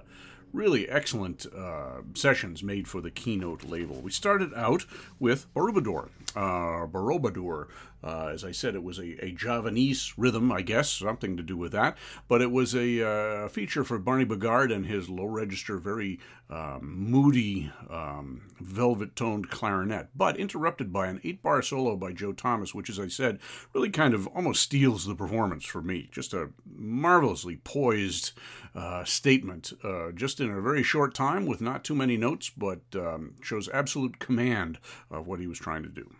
really 0.52 0.88
excellent 0.88 1.46
uh, 1.56 2.00
sessions 2.14 2.64
made 2.64 2.88
for 2.88 3.00
the 3.00 3.12
Keynote 3.12 3.62
label. 3.62 4.00
We 4.00 4.10
started 4.10 4.52
out 4.54 4.84
with 5.20 5.46
Borobudur, 5.54 6.08
uh. 6.34 7.68
Uh, 8.02 8.30
as 8.32 8.44
I 8.44 8.52
said, 8.52 8.74
it 8.74 8.82
was 8.82 8.98
a, 8.98 9.24
a, 9.24 9.32
Javanese 9.32 10.14
rhythm, 10.16 10.50
I 10.50 10.62
guess, 10.62 10.90
something 10.90 11.36
to 11.36 11.42
do 11.42 11.56
with 11.56 11.72
that. 11.72 11.98
But 12.28 12.40
it 12.40 12.50
was 12.50 12.74
a 12.74 13.06
uh, 13.06 13.48
feature 13.48 13.84
for 13.84 13.98
Barney 13.98 14.24
Bigard 14.24 14.72
and 14.74 14.86
his 14.86 15.10
low 15.10 15.26
register, 15.26 15.76
very 15.76 16.18
um, 16.48 16.80
moody, 16.82 17.70
um, 17.90 18.42
velvet 18.58 19.14
toned 19.14 19.50
clarinet, 19.50 20.08
but 20.16 20.38
interrupted 20.38 20.92
by 20.92 21.08
an 21.08 21.20
eight 21.24 21.42
bar 21.42 21.60
solo 21.60 21.96
by 21.96 22.12
Joe 22.12 22.32
Thomas, 22.32 22.74
which, 22.74 22.88
as 22.88 22.98
I 22.98 23.08
said, 23.08 23.38
really 23.74 23.90
kind 23.90 24.14
of 24.14 24.26
almost 24.28 24.62
steals 24.62 25.04
the 25.04 25.14
performance 25.14 25.64
for 25.64 25.82
me. 25.82 26.08
Just 26.10 26.32
a 26.32 26.50
marvelously 26.66 27.56
poised 27.56 28.32
uh, 28.74 29.04
statement, 29.04 29.72
uh, 29.84 30.12
just 30.12 30.40
in 30.40 30.50
a 30.50 30.60
very 30.60 30.82
short 30.82 31.14
time 31.14 31.44
with 31.44 31.60
not 31.60 31.84
too 31.84 31.94
many 31.94 32.16
notes, 32.16 32.50
but 32.56 32.80
um, 32.94 33.34
shows 33.42 33.68
absolute 33.74 34.18
command 34.18 34.78
of 35.10 35.26
what 35.26 35.40
he 35.40 35.46
was 35.46 35.58
trying 35.58 35.82
to 35.82 35.88
do. 35.88 36.10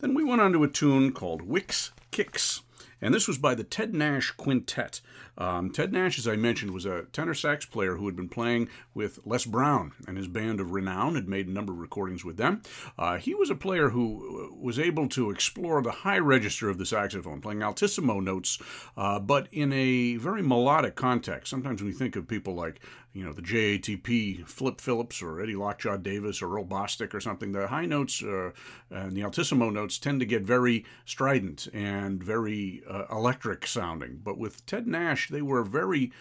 Then 0.00 0.14
we 0.14 0.24
went 0.24 0.40
on 0.40 0.52
to 0.52 0.64
a 0.64 0.68
tune 0.68 1.12
called 1.12 1.42
Wicks 1.42 1.92
Kicks. 2.10 2.62
And 3.02 3.14
this 3.14 3.28
was 3.28 3.38
by 3.38 3.54
the 3.54 3.64
Ted 3.64 3.94
Nash 3.94 4.30
Quintet. 4.32 5.00
Um, 5.40 5.70
Ted 5.70 5.92
Nash, 5.92 6.18
as 6.18 6.28
I 6.28 6.36
mentioned, 6.36 6.72
was 6.72 6.84
a 6.84 7.04
tenor 7.12 7.34
sax 7.34 7.64
player 7.64 7.96
who 7.96 8.04
had 8.06 8.14
been 8.14 8.28
playing 8.28 8.68
with 8.94 9.18
Les 9.24 9.46
Brown 9.46 9.92
and 10.06 10.18
his 10.18 10.28
band 10.28 10.60
of 10.60 10.72
renown, 10.72 11.14
had 11.14 11.28
made 11.28 11.48
a 11.48 11.50
number 11.50 11.72
of 11.72 11.78
recordings 11.78 12.24
with 12.24 12.36
them. 12.36 12.62
Uh, 12.98 13.16
he 13.16 13.34
was 13.34 13.48
a 13.48 13.54
player 13.54 13.88
who 13.88 14.54
was 14.60 14.78
able 14.78 15.08
to 15.08 15.30
explore 15.30 15.82
the 15.82 15.90
high 15.90 16.18
register 16.18 16.68
of 16.68 16.76
the 16.76 16.84
saxophone, 16.84 17.40
playing 17.40 17.62
altissimo 17.62 18.20
notes, 18.20 18.58
uh, 18.98 19.18
but 19.18 19.48
in 19.50 19.72
a 19.72 20.16
very 20.16 20.42
melodic 20.42 20.94
context. 20.94 21.48
Sometimes 21.48 21.82
we 21.82 21.92
think 21.92 22.16
of 22.16 22.28
people 22.28 22.54
like 22.54 22.80
you 23.12 23.24
know, 23.24 23.32
the 23.32 23.42
JATP, 23.42 24.46
Flip 24.46 24.80
Phillips 24.80 25.20
or 25.20 25.40
Eddie 25.40 25.56
Lockjaw 25.56 25.96
Davis 25.96 26.40
or 26.40 26.54
Earl 26.54 26.64
Bostic 26.64 27.12
or 27.12 27.20
something, 27.20 27.50
the 27.50 27.66
high 27.66 27.86
notes 27.86 28.22
uh, 28.22 28.50
and 28.88 29.16
the 29.16 29.24
altissimo 29.24 29.68
notes 29.70 29.98
tend 29.98 30.20
to 30.20 30.26
get 30.26 30.42
very 30.42 30.84
strident 31.04 31.66
and 31.74 32.22
very 32.22 32.82
uh, 32.88 33.06
electric 33.10 33.66
sounding. 33.66 34.20
But 34.22 34.38
with 34.38 34.64
Ted 34.64 34.86
Nash, 34.86 35.28
they 35.30 35.42
were 35.42 35.62
very 35.62 36.12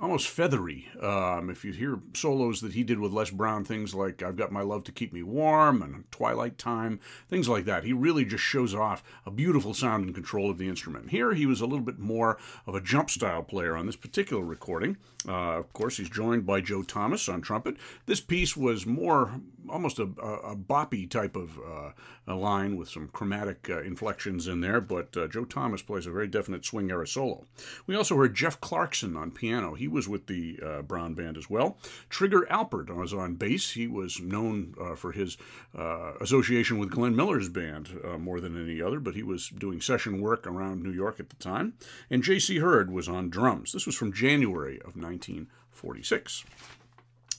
almost 0.00 0.28
feathery. 0.28 0.88
Um, 1.00 1.48
if 1.50 1.64
you 1.64 1.72
hear 1.72 2.00
solos 2.14 2.60
that 2.60 2.72
he 2.72 2.82
did 2.82 2.98
with 2.98 3.12
Les 3.12 3.30
Brown, 3.30 3.64
things 3.64 3.94
like 3.94 4.22
I've 4.22 4.36
Got 4.36 4.50
My 4.50 4.62
Love 4.62 4.84
to 4.84 4.92
Keep 4.92 5.12
Me 5.12 5.22
Warm 5.22 5.82
and 5.82 6.10
Twilight 6.10 6.58
Time, 6.58 6.98
things 7.28 7.48
like 7.48 7.64
that, 7.66 7.84
he 7.84 7.92
really 7.92 8.24
just 8.24 8.42
shows 8.42 8.74
off 8.74 9.04
a 9.24 9.30
beautiful 9.30 9.72
sound 9.72 10.04
and 10.04 10.14
control 10.14 10.50
of 10.50 10.58
the 10.58 10.68
instrument. 10.68 11.10
Here 11.10 11.34
he 11.34 11.46
was 11.46 11.60
a 11.60 11.66
little 11.66 11.84
bit 11.84 11.98
more 11.98 12.38
of 12.66 12.74
a 12.74 12.80
jump 12.80 13.08
style 13.08 13.42
player 13.42 13.76
on 13.76 13.86
this 13.86 13.96
particular 13.96 14.44
recording. 14.44 14.96
Uh, 15.26 15.58
of 15.58 15.72
course, 15.72 15.96
he's 15.96 16.10
joined 16.10 16.44
by 16.44 16.60
Joe 16.60 16.82
Thomas 16.82 17.28
on 17.28 17.40
trumpet. 17.40 17.76
This 18.06 18.20
piece 18.20 18.56
was 18.56 18.86
more 18.86 19.40
almost 19.68 19.98
a, 19.98 20.02
a, 20.02 20.56
boppy 20.56 21.08
type 21.08 21.36
of 21.36 21.58
uh, 21.58 22.36
line 22.36 22.76
with 22.76 22.88
some 22.88 23.08
chromatic 23.08 23.68
uh, 23.68 23.82
inflections 23.82 24.46
in 24.46 24.60
there, 24.60 24.80
but 24.80 25.16
uh, 25.16 25.26
Joe 25.26 25.44
Thomas 25.44 25.82
plays 25.82 26.06
a 26.06 26.10
very 26.10 26.26
definite 26.26 26.64
swing 26.64 26.90
era 26.90 27.06
solo. 27.06 27.44
We 27.86 27.94
also 27.94 28.16
heard 28.16 28.34
Geoff 28.34 28.60
Clarkson 28.60 29.16
on 29.16 29.30
piano. 29.30 29.74
He 29.74 29.88
was 29.88 30.08
with 30.08 30.26
the 30.26 30.58
uh, 30.64 30.82
Brown 30.82 31.14
Band 31.14 31.36
as 31.36 31.50
well. 31.50 31.78
Trigger 32.08 32.46
Alpert 32.50 32.94
was 32.94 33.12
on 33.12 33.34
bass. 33.34 33.72
He 33.72 33.86
was 33.86 34.20
known 34.20 34.74
uh, 34.80 34.94
for 34.94 35.12
his 35.12 35.36
uh, 35.76 36.14
association 36.20 36.78
with 36.78 36.90
Glenn 36.90 37.16
Miller's 37.16 37.48
band 37.48 38.00
more 38.18 38.40
than 38.40 38.60
any 38.60 38.80
other, 38.80 39.00
but 39.00 39.14
he 39.14 39.22
was 39.22 39.48
doing 39.48 39.80
session 39.80 40.20
work 40.20 40.46
around 40.46 40.82
New 40.82 40.92
York 40.92 41.20
at 41.20 41.30
the 41.30 41.36
time. 41.36 41.74
And 42.10 42.22
J.C. 42.22 42.58
Heard 42.58 42.90
was 42.90 43.08
on 43.08 43.30
drums. 43.30 43.72
This 43.72 43.86
was 43.86 43.96
from 43.96 44.12
January 44.12 44.76
of 44.78 44.96
1946. 44.96 46.44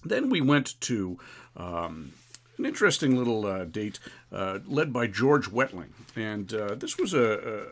Then 0.06 0.30
we 0.30 0.42
went 0.42 0.80
to 0.82 1.20
um, 1.58 2.14
an 2.58 2.66
interesting 2.66 3.18
little 3.18 3.46
uh, 3.46 3.66
date 3.66 4.00
uh, 4.32 4.60
led 4.66 4.94
by 4.94 5.08
George 5.08 5.50
Wettling. 5.52 5.90
And 6.16 6.54
uh, 6.54 6.76
this 6.76 6.98
was 6.98 7.14
a, 7.14 7.66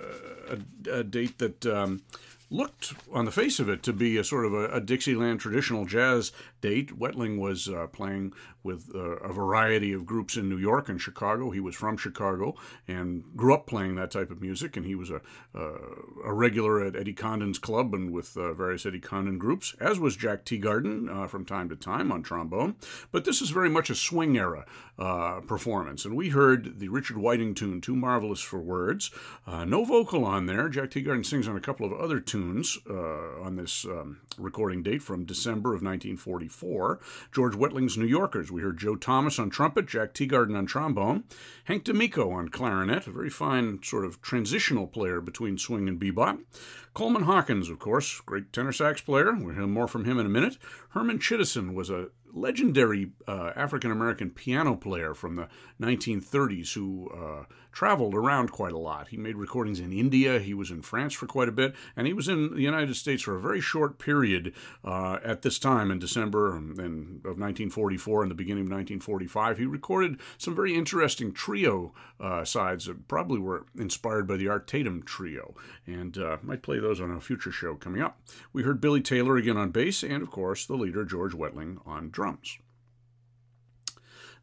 a, 0.50 0.92
a 0.92 1.04
date 1.04 1.38
that 1.38 1.66
um, 1.66 2.02
looked 2.50 2.94
on 3.12 3.26
the 3.26 3.32
face 3.32 3.60
of 3.60 3.70
it 3.70 3.84
to 3.84 3.94
be 3.94 4.18
a 4.18 4.24
sort 4.24 4.46
of 4.46 4.54
a, 4.54 4.68
a 4.70 4.82
Dixieland 4.82 5.40
traditional 5.40 5.86
jazz 5.86 6.32
date. 6.64 6.98
Wettling 6.98 7.40
was 7.40 7.68
uh, 7.68 7.88
playing 7.88 8.34
with 8.64 8.90
uh, 8.96 9.18
a 9.18 9.34
variety 9.34 9.92
of 9.92 10.06
groups 10.06 10.38
in 10.38 10.48
New 10.48 10.58
York 10.58 10.88
and 10.88 11.00
Chicago. 11.00 11.52
He 11.52 11.60
was 11.60 11.76
from 11.76 11.98
Chicago 11.98 12.56
and 12.88 13.26
grew 13.36 13.54
up 13.54 13.68
playing 13.68 13.96
that 13.96 14.12
type 14.12 14.32
of 14.32 14.42
music, 14.42 14.78
and 14.78 14.86
he 14.86 14.96
was 14.96 15.12
a, 15.12 15.20
uh, 15.54 15.78
a 16.24 16.34
regular 16.34 16.82
at 16.84 16.96
Eddie 16.96 17.14
Condon's 17.14 17.60
club 17.60 17.94
and 17.94 18.14
with 18.14 18.38
uh, 18.38 18.54
various 18.54 18.86
Eddie 18.86 19.02
Condon 19.02 19.38
groups, 19.38 19.76
as 19.82 20.00
was 20.00 20.16
Jack 20.16 20.46
Teagarden 20.46 21.14
uh, 21.14 21.28
from 21.28 21.44
time 21.46 21.68
to 21.68 21.76
time 21.76 22.14
on 22.14 22.24
trombone. 22.24 22.76
But 23.12 23.26
this 23.26 23.42
is 23.42 23.50
very 23.50 23.70
much 23.70 23.90
a 23.90 23.96
swing 23.96 24.38
era 24.38 24.66
performance, 25.46 26.06
and 26.06 26.16
we 26.16 26.30
heard 26.30 26.80
the 26.80 26.88
Richard 26.88 27.18
Whiting 27.18 27.56
tune, 27.56 27.82
Too 27.82 27.96
Marvelous 27.96 28.40
for 28.40 28.62
Words. 28.62 29.12
No 29.48 29.84
vocal 29.84 30.24
on 30.24 30.46
there. 30.46 30.70
Jack 30.70 30.92
Teagarden 30.92 31.26
sings 31.26 31.48
on 31.48 31.58
a 31.58 31.62
couple 31.62 31.86
of 31.86 31.92
other 31.92 32.22
tunes 32.22 32.78
on 32.88 33.58
this 33.58 33.86
um, 33.86 34.22
recording 34.38 34.82
date 34.82 35.02
from 35.02 35.26
December 35.26 35.70
of 35.70 35.82
1944. 35.82 36.53
George 37.32 37.56
Wettling's 37.56 37.98
New 37.98 38.06
Yorkers 38.06 38.52
we 38.52 38.62
heard 38.62 38.78
Joe 38.78 38.96
Thomas 38.96 39.40
on 39.40 39.50
trumpet, 39.50 39.88
Jack 39.88 40.14
Teagarden 40.14 40.58
on 40.58 40.66
trombone, 40.66 41.24
Hank 41.66 41.84
D'Amico 41.84 42.32
on 42.32 42.50
clarinet, 42.50 43.08
a 43.08 43.12
very 43.12 43.30
fine 43.30 43.82
sort 43.84 44.06
of 44.06 44.22
transitional 44.22 44.88
player 44.88 45.20
between 45.20 45.58
swing 45.58 45.88
and 45.88 46.00
bebop. 46.00 46.40
Coleman 46.94 47.24
Hawkins, 47.24 47.70
of 47.70 47.80
course, 47.80 48.22
great 48.22 48.54
tenor 48.54 48.72
sax 48.72 49.02
player. 49.02 49.34
We'll 49.34 49.56
hear 49.56 49.68
more 49.68 49.88
from 49.88 50.06
him 50.06 50.20
in 50.20 50.26
a 50.26 50.30
minute. 50.30 50.58
Herman 50.90 51.20
Chittison 51.20 51.74
was 51.74 51.90
a 51.90 52.10
legendary 52.34 53.12
uh, 53.28 53.52
African 53.56 53.92
American 53.92 54.30
piano 54.30 54.76
player 54.76 55.14
from 55.14 55.36
the 55.36 55.48
1930s 55.82 56.74
who 56.74 57.10
uh, 57.10 57.46
traveled 57.74 58.14
around 58.14 58.52
quite 58.52 58.72
a 58.72 58.78
lot. 58.78 59.10
He 59.10 59.18
made 59.18 59.36
recordings 59.36 59.80
in 59.80 59.92
India, 59.92 60.40
he 60.40 60.54
was 60.54 60.72
in 60.72 60.82
France 60.82 61.14
for 61.14 61.26
quite 61.26 61.50
a 61.50 61.52
bit, 61.52 61.76
and 61.96 62.08
he 62.08 62.14
was 62.14 62.30
in 62.30 62.54
the 62.54 62.62
United 62.62 62.96
States 62.96 63.24
for 63.24 63.36
a 63.36 63.42
very 63.42 63.60
short 63.60 63.98
period 63.98 64.54
uh, 64.86 65.18
at 65.24 65.42
this 65.42 65.60
time 65.60 65.92
in 65.92 66.00
December 66.00 66.56
of 66.56 66.64
1944 66.64 68.22
and 68.22 68.32
the 68.32 68.36
beginning 68.36 68.62
of 68.62 68.72
1945. 68.72 69.58
He 69.58 69.66
recorded 69.66 70.20
some 70.38 70.56
very 70.56 70.76
interesting 70.76 71.34
trio 71.34 71.94
uh, 72.20 72.46
sides 72.46 72.86
that 72.86 73.08
probably 73.08 73.40
were 73.40 73.66
inspired 73.78 74.28
by 74.28 74.38
the 74.38 74.48
Art 74.48 74.68
Tatum 74.68 75.02
trio, 75.04 75.56
and 75.88 76.18
uh, 76.18 76.38
might 76.44 76.62
play 76.62 76.80
those 76.80 77.02
on 77.02 77.12
a 77.12 77.20
future 77.20 77.52
show 77.52 77.76
coming 77.76 78.02
up. 78.02 78.20
We 78.54 78.64
heard 78.64 78.80
Billy 78.80 79.02
Taylor 79.02 79.36
again 79.36 79.58
on 79.58 79.72
bass, 79.72 80.04
and 80.04 80.22
of 80.22 80.30
course, 80.30 80.66
the 80.66 80.76
leader, 80.76 81.04
George 81.04 81.34
Wettling, 81.34 81.80
on 81.88 82.12
drums. 82.12 82.23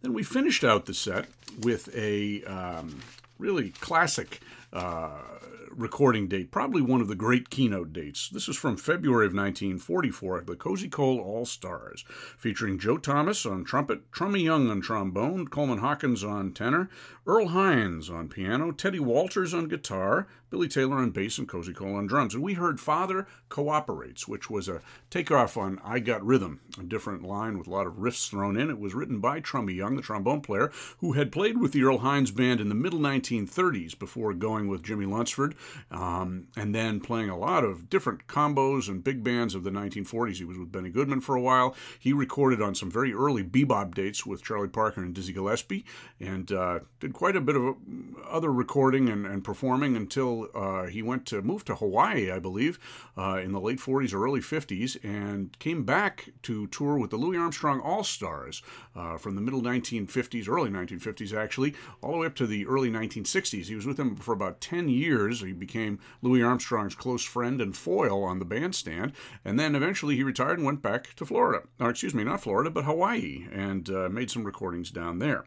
Then 0.02 0.12
we 0.14 0.22
finished 0.22 0.64
out 0.64 0.86
the 0.86 0.94
set 0.94 1.26
with 1.60 1.94
a 1.94 2.42
um, 2.44 3.00
really 3.38 3.70
classic 3.70 4.40
uh, 4.72 5.18
recording 5.70 6.28
date, 6.28 6.50
probably 6.50 6.82
one 6.82 7.00
of 7.00 7.08
the 7.08 7.14
great 7.14 7.50
keynote 7.50 7.92
dates. 7.92 8.28
This 8.28 8.48
is 8.48 8.56
from 8.56 8.76
February 8.76 9.26
of 9.26 9.32
1944, 9.32 10.42
the 10.42 10.56
Cozy 10.56 10.88
Cole 10.88 11.20
All 11.20 11.44
Stars, 11.44 12.04
featuring 12.36 12.78
Joe 12.78 12.96
Thomas 12.96 13.46
on 13.46 13.64
trumpet, 13.64 14.10
Trummy 14.12 14.40
Young 14.42 14.70
on 14.70 14.80
trombone, 14.80 15.48
Coleman 15.48 15.78
Hawkins 15.78 16.24
on 16.24 16.52
tenor, 16.52 16.88
Earl 17.26 17.48
Hines 17.48 18.09
on 18.09 18.28
piano, 18.28 18.72
Teddy 18.72 18.98
Walters 18.98 19.52
on 19.52 19.68
guitar, 19.68 20.26
Billy 20.48 20.68
Taylor 20.68 20.96
on 20.96 21.11
bass, 21.11 21.38
and 21.38 21.48
Cozy 21.48 21.72
Cole 21.72 21.94
on 21.94 22.06
drums. 22.06 22.35
And 22.35 22.42
we 22.42 22.54
heard 22.54 22.80
Father 22.80 23.26
Cooperates, 23.48 24.26
which 24.26 24.50
was 24.50 24.68
a 24.68 24.80
takeoff 25.11 25.56
on 25.56 25.80
I 25.85 26.00
Got 26.00 26.24
Rhythm, 26.24 26.61
a 26.78 26.83
different 26.83 27.22
line 27.22 27.56
with 27.56 27.68
a 27.68 27.70
lot 27.70 27.87
of 27.87 27.94
riffs 27.94 28.28
thrown 28.28 28.59
in. 28.59 28.70
It 28.70 28.80
was 28.80 28.94
written 28.94 29.20
by 29.20 29.40
Trummy 29.40 29.74
Young, 29.74 29.96
the 29.96 30.02
trombone 30.02 30.40
player, 30.40 30.72
who 30.98 31.12
had 31.12 31.30
played 31.30 31.59
with 31.59 31.72
the 31.72 31.85
Earl 31.85 31.98
Hines 31.98 32.30
Band 32.33 32.61
in 32.61 32.68
the 32.68 32.74
middle 32.74 32.98
1930s 32.98 33.96
before 33.98 34.35
going 34.35 34.66
with 34.66 34.83
Jimmie 34.83 35.06
Lunceford, 35.06 35.54
um, 35.90 36.48
and 36.56 36.74
then 36.74 37.00
playing 37.00 37.30
a 37.30 37.38
lot 37.38 37.64
of 37.64 37.88
different 37.88 38.26
combos 38.26 38.88
and 38.88 39.04
big 39.04 39.23
bands 39.23 39.54
of 39.54 39.62
the 39.62 39.71
1940s. 39.71 40.37
He 40.37 40.44
was 40.44 40.58
with 40.58 40.73
Benny 40.73 40.90
Goodman 40.90 41.21
for 41.21 41.37
a 41.37 41.40
while. 41.40 41.77
He 41.98 42.12
recorded 42.12 42.60
on 42.60 42.75
some 42.75 42.90
very 42.90 43.12
early 43.12 43.44
bebop 43.44 43.94
dates 43.94 44.27
with 44.27 44.42
Charlie 44.42 44.68
Parker 44.68 45.02
and 45.02 45.14
Dizzy 45.14 45.33
Gillespie, 45.33 45.85
and 46.18 46.50
uh, 46.50 46.81
did 46.98 47.12
quite 47.21 47.37
a 47.37 47.40
bit 47.40 47.56
of 47.56 47.77
other 48.29 48.52
recording 48.52 49.08
and, 49.08 49.27
and 49.27 49.44
performing 49.44 49.96
until 49.96 50.48
uh, 50.54 50.87
he 50.87 51.02
went 51.02 51.27
to 51.27 51.40
move 51.42 51.64
to 51.64 51.75
Hawaii, 51.75 52.31
I 52.31 52.38
believe, 52.38 52.79
uh, 53.16 53.40
in 53.42 53.52
the 53.52 53.60
late 53.60 53.79
40s 53.79 54.12
or 54.12 54.25
early 54.25 54.40
50s, 54.40 55.02
and 55.02 55.58
came 55.58 55.85
back 55.85 56.31
to 56.42 56.66
tour 56.68 56.98
with 56.98 57.10
the 57.10 57.16
Louis 57.16 57.38
Armstrong 57.38 57.81
All 57.81 58.04
Stars 58.04 58.62
uh, 58.94 59.16
from 59.16 59.37
the 59.37 59.40
middle 59.40 59.62
1950s, 59.62 60.48
early 60.48 60.71
1950s 60.71 61.35
actually, 61.35 61.75
all 62.02 62.12
the 62.12 62.18
way 62.18 62.27
up 62.27 62.35
to 62.37 62.46
the 62.46 62.66
early 62.66 62.90
1960s. 62.90 63.66
He 63.66 63.75
was 63.75 63.87
with 63.87 63.96
them 63.96 64.16
for 64.16 64.33
about 64.33 64.50
about 64.50 64.60
10 64.60 64.88
years. 64.88 65.40
He 65.40 65.52
became 65.52 66.00
Louis 66.23 66.42
Armstrong's 66.42 66.94
close 66.94 67.25
friend 67.25 67.60
and 67.60 67.77
foil 67.77 68.25
on 68.25 68.38
the 68.38 68.44
bandstand, 68.44 69.12
and 69.44 69.58
then 69.58 69.75
eventually 69.75 70.16
he 70.16 70.23
retired 70.25 70.58
and 70.58 70.66
went 70.66 70.83
back 70.83 71.14
to 71.14 71.25
Florida. 71.25 71.66
Or, 71.79 71.90
excuse 71.90 72.14
me, 72.14 72.25
not 72.25 72.40
Florida, 72.40 72.71
but 72.71 72.85
Hawaii, 72.85 73.46
and 73.52 73.88
uh, 73.88 74.08
made 74.08 74.31
some 74.31 74.44
recordings 74.44 74.90
down 74.90 75.18
there. 75.21 75.44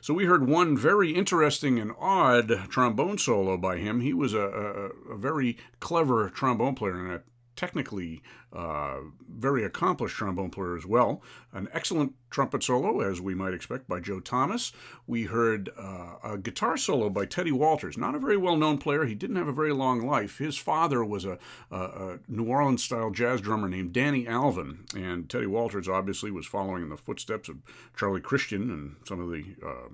So 0.00 0.14
we 0.14 0.24
heard 0.24 0.48
one 0.48 0.76
very 0.76 1.05
interesting 1.14 1.78
and 1.78 1.92
odd 1.98 2.68
trombone 2.68 3.18
solo 3.18 3.56
by 3.56 3.78
him. 3.78 4.00
He 4.00 4.12
was 4.12 4.34
a, 4.34 4.40
a, 4.40 5.12
a 5.12 5.16
very 5.16 5.56
clever 5.80 6.30
trombone 6.30 6.74
player 6.74 6.98
and 6.98 7.12
a 7.12 7.22
technically 7.56 8.22
uh, 8.52 8.98
very 9.28 9.64
accomplished 9.64 10.16
trombone 10.16 10.50
player 10.50 10.76
as 10.76 10.86
well. 10.86 11.22
An 11.52 11.68
excellent 11.72 12.14
trumpet 12.30 12.62
solo, 12.62 13.00
as 13.00 13.20
we 13.20 13.34
might 13.34 13.54
expect, 13.54 13.88
by 13.88 14.00
Joe 14.00 14.20
Thomas. 14.20 14.72
We 15.06 15.24
heard 15.24 15.70
uh, 15.78 16.16
a 16.22 16.38
guitar 16.38 16.76
solo 16.76 17.10
by 17.10 17.26
Teddy 17.26 17.52
Walters, 17.52 17.96
not 17.96 18.14
a 18.14 18.18
very 18.18 18.36
well 18.36 18.56
known 18.56 18.78
player. 18.78 19.04
He 19.04 19.14
didn't 19.14 19.36
have 19.36 19.48
a 19.48 19.52
very 19.52 19.72
long 19.72 20.06
life. 20.06 20.38
His 20.38 20.56
father 20.56 21.04
was 21.04 21.24
a, 21.24 21.38
a, 21.70 21.76
a 21.76 22.18
New 22.28 22.44
Orleans 22.44 22.84
style 22.84 23.10
jazz 23.10 23.40
drummer 23.40 23.68
named 23.68 23.92
Danny 23.92 24.26
Alvin, 24.26 24.84
and 24.94 25.28
Teddy 25.28 25.46
Walters 25.46 25.88
obviously 25.88 26.30
was 26.30 26.46
following 26.46 26.82
in 26.82 26.88
the 26.90 26.96
footsteps 26.96 27.48
of 27.48 27.56
Charlie 27.96 28.20
Christian 28.20 28.70
and 28.70 28.96
some 29.04 29.20
of 29.20 29.30
the 29.30 29.44
uh, 29.66 29.88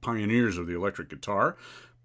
pioneers 0.00 0.58
of 0.58 0.66
the 0.66 0.74
electric 0.74 1.08
guitar. 1.08 1.56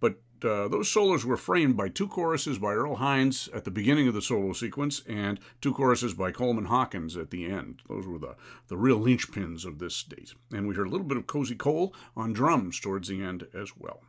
But 0.01 0.15
uh, 0.43 0.67
those 0.67 0.91
solos 0.91 1.23
were 1.23 1.37
framed 1.37 1.77
by 1.77 1.87
two 1.87 2.07
choruses 2.07 2.57
by 2.57 2.73
Earl 2.73 2.95
Hines 2.95 3.47
at 3.53 3.63
the 3.63 3.71
beginning 3.71 4.07
of 4.09 4.13
the 4.13 4.21
solo 4.21 4.51
sequence 4.51 5.03
and 5.07 5.39
two 5.61 5.73
choruses 5.73 6.13
by 6.13 6.31
Coleman 6.31 6.65
Hawkins 6.65 7.15
at 7.15 7.29
the 7.29 7.45
end. 7.45 7.81
Those 7.87 8.05
were 8.05 8.19
the, 8.19 8.35
the 8.67 8.77
real 8.77 8.99
linchpins 8.99 9.65
of 9.65 9.79
this 9.79 10.03
date. 10.03 10.33
And 10.51 10.67
we 10.67 10.75
heard 10.75 10.87
a 10.87 10.89
little 10.89 11.07
bit 11.07 11.17
of 11.17 11.27
Cozy 11.27 11.55
Cole 11.55 11.93
on 12.17 12.33
drums 12.33 12.79
towards 12.79 13.07
the 13.07 13.23
end 13.23 13.47
as 13.53 13.77
well. 13.77 14.01